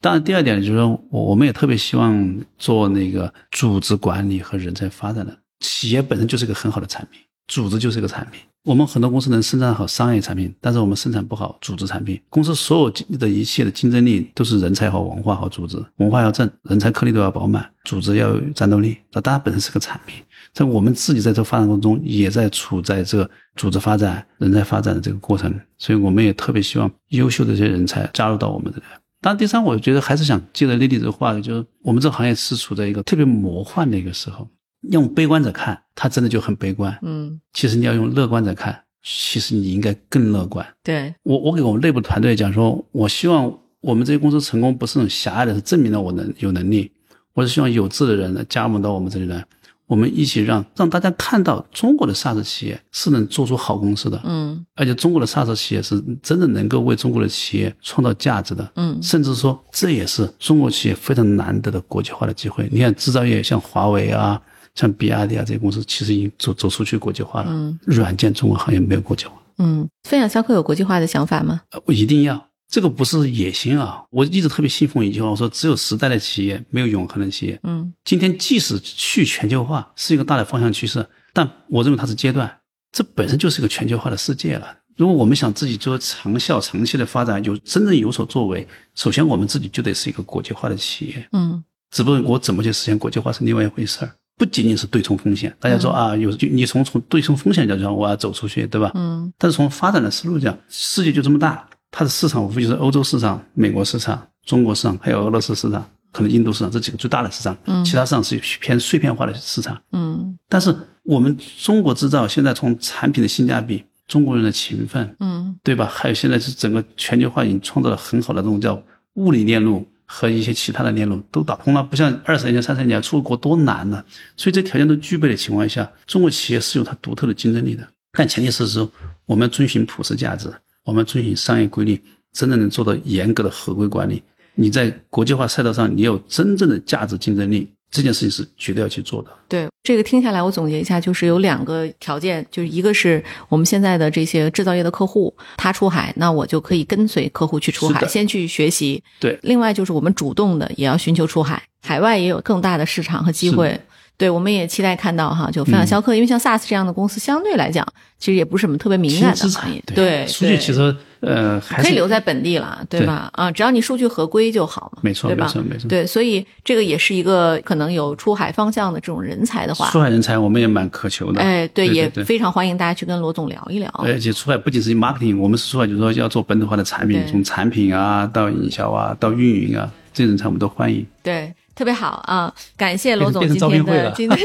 [0.00, 5.36] 当然，第二点就是说，我们也特别希望做那个组织管理和人才发展的。
[5.60, 8.40] 企业本身就是一个很好的产品，组织就是一个产品。
[8.64, 12.20] 我们很多公司能生产好商业产品，但是我们生产不好组织产品。
[12.28, 18.96] 公司所有的一切的竞争力都是人才和文化和组织，文化要正，人才颗粒都要饱满，组织要有战斗力。
[19.12, 20.20] 那当然本身是个产品，
[20.52, 28.84] 在我们自己在这发展过程中，也在处在这个组织发展、人才发展的这个过程，所以我们也特别希望优秀的这些人才加入到我们这里。
[29.20, 34.48] 当然，第三，我觉得还是想借着丽丽这个话，就是我们这个行业是处在一个特别魔幻的一个时候。
[34.90, 36.96] 用悲观者看，他真的就很悲观。
[37.02, 40.66] 嗯，其实你要用乐观者看，其实你应该更乐观。
[40.82, 46.90] 对，我我给我们内部团队讲说，我希望我们这些公司成功不是那种狭隘的，是证明了我能有能力。
[47.34, 49.44] 我是希望有志的人呢加盟到我们这里来，
[49.86, 58.72] 我们一起让让大家看到中国的 SaaS 企业是能做出好公司的，嗯而且中国的 SaaS 企业是真的能够为中国的企业创造价值的。
[58.76, 62.66] 嗯甚至说这也是中国企业非常难得的国际化的机会。
[62.72, 64.40] 你看制造业像华为啊、
[64.76, 67.50] 像比亚迪啊这些公司，其实已经走走出去国际化了。
[67.50, 69.32] 嗯软件中国行业没有国际化。
[69.58, 71.62] 嗯，分享销客有国际化的想法吗？
[71.70, 74.04] 呃我一定要，这个不是野心啊！
[74.10, 77.58] 我一直特别信奉一句话，我说只有时代的企业，没有永恒的企业。
[77.62, 82.58] 嗯今天即使去全球化是一个大的方向趋势，但我认为它是阶段，
[82.92, 84.76] 这本身就是一个全球化的世界了。
[84.98, 91.28] 如果我们想自己做长效、长期的发展，有真正有所作为，首先我们自己就得是一个国际化的企业。
[91.32, 95.54] 嗯只不过我怎么去实现国际化是另外一回事儿，不仅仅是对冲风险。
[95.58, 98.90] 大家说啊，有就你从从对冲风险角度上，我要走出去，对吧？
[98.94, 107.56] 嗯但是从发展的思路讲，世界就这么大，它的市场无非就是欧洲市场、美国市场、中国市场，还有俄罗斯市场，可能印度市场这几个最大的市场。
[107.64, 109.80] 嗯，其他市场是偏碎片化的市场。
[109.92, 115.86] 嗯，但是我们中国制造现在从产品的性价比、中国人的勤奋，嗯，对吧？
[115.90, 118.80] 还有现在是整个全球化已经创造了很好的这种叫
[119.14, 124.02] 物理链路和一些其他的链路都打通了，不像二十年前、三十年前出国多难呢。
[124.36, 127.86] 所以这条件都具备的情况下，中国企业是有它独特的竞争力的。
[128.12, 128.90] 但前提是说，
[129.26, 130.50] 我们遵循普世价值。
[130.84, 132.00] 我们遵循商业规律，
[132.32, 134.22] 真的能做到严格的合规管理。
[134.54, 139.30] 你在国际化赛道上，你有真正的价值竞争力，这件事情是绝对要去做的。
[139.48, 149.02] 对这个听下来，我总结一下，就是有两个条件，就是一个是我们现在的这些制造业的客户，他出海，那我就可以跟随客户去出海，先去学习。
[149.18, 153.80] 对，另外就是我们主动的也要寻求出海，海外也有更大的市场和机会。
[154.18, 157.86] 对，我们也期待看到哈，就分享销客，因为像 SaaS 这样的公司，相对来讲，
[158.18, 159.82] 其实也不是什么特别敏感的行业。
[159.94, 163.28] 对，数据其实呃还可以留在本地了，对吧？
[163.32, 165.46] 啊，只要你数据合规就好嘛，没错，对吧？
[165.46, 165.88] 没错，没错。
[165.88, 171.40] 对，所以这个也是一个可能有出海方向的这种人才的话，出海人才我们也蛮渴求的。
[171.40, 173.90] 哎，对，也非常欢迎大家去跟罗总聊一聊。
[174.04, 181.04] 而且出海不仅是 marketing，我们是出海就是说要做本土化的产品，从产品啊到营销啊到运营啊，这些人才我们都欢迎。
[181.22, 181.52] 对。
[181.76, 182.50] 特别好啊！
[182.74, 184.38] 感谢罗总今天的今 天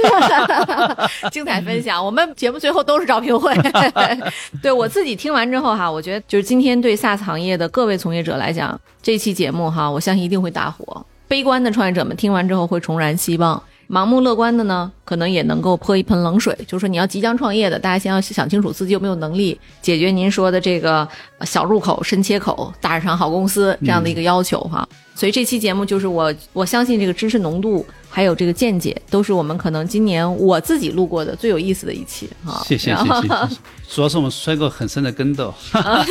[1.32, 2.06] 精彩分享。
[2.06, 3.56] 我们节目最后都是招聘会。
[4.62, 11.06] 对我自己听完之后哈，我觉得就是今天对 SaaS 行业的各位从业者来讲，这期节目哈，我相信一定会大火。
[11.30, 13.64] 悲观的创业者们听完之后会重燃希望。
[13.90, 16.54] 盲目乐观的呢，可能也能够泼一盆冷水。
[16.68, 21.08] 就是说，你要即将创业的，大家先要想清楚自己有没有能力解决您说的这个
[21.42, 24.86] 小入口、深切口、大市场好公司这样的一个要求哈。
[25.14, 32.62] 所以这期节目就是我我相信这个知识浓度还有这个见解，都是我们可能今年我自己录过的最有意思的一期哈。
[32.66, 33.58] 谢谢谢谢。
[33.90, 35.54] 主要是我们摔过很深的跟头，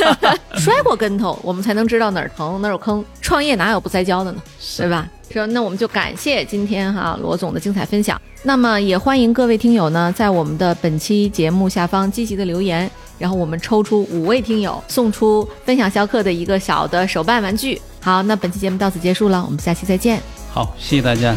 [0.55, 3.03] 摔过跟头，我们才能知道哪儿疼哪儿有坑。
[3.21, 4.41] 创业哪有不栽跤的呢？
[4.77, 5.09] 对吧？
[5.31, 8.21] 说，那我们就感谢今天哈罗总的精彩分享。
[8.43, 12.89] 那么也欢迎各位听友呢，在我们的本期节目下方积极的留言，
[13.21, 17.79] 然后我们抽出五位听友，送出分享逍客的一个小的手办玩具。
[17.99, 20.19] 好，那本期节目到此结束了，我们下期再见。
[20.51, 21.35] 好，谢谢大家。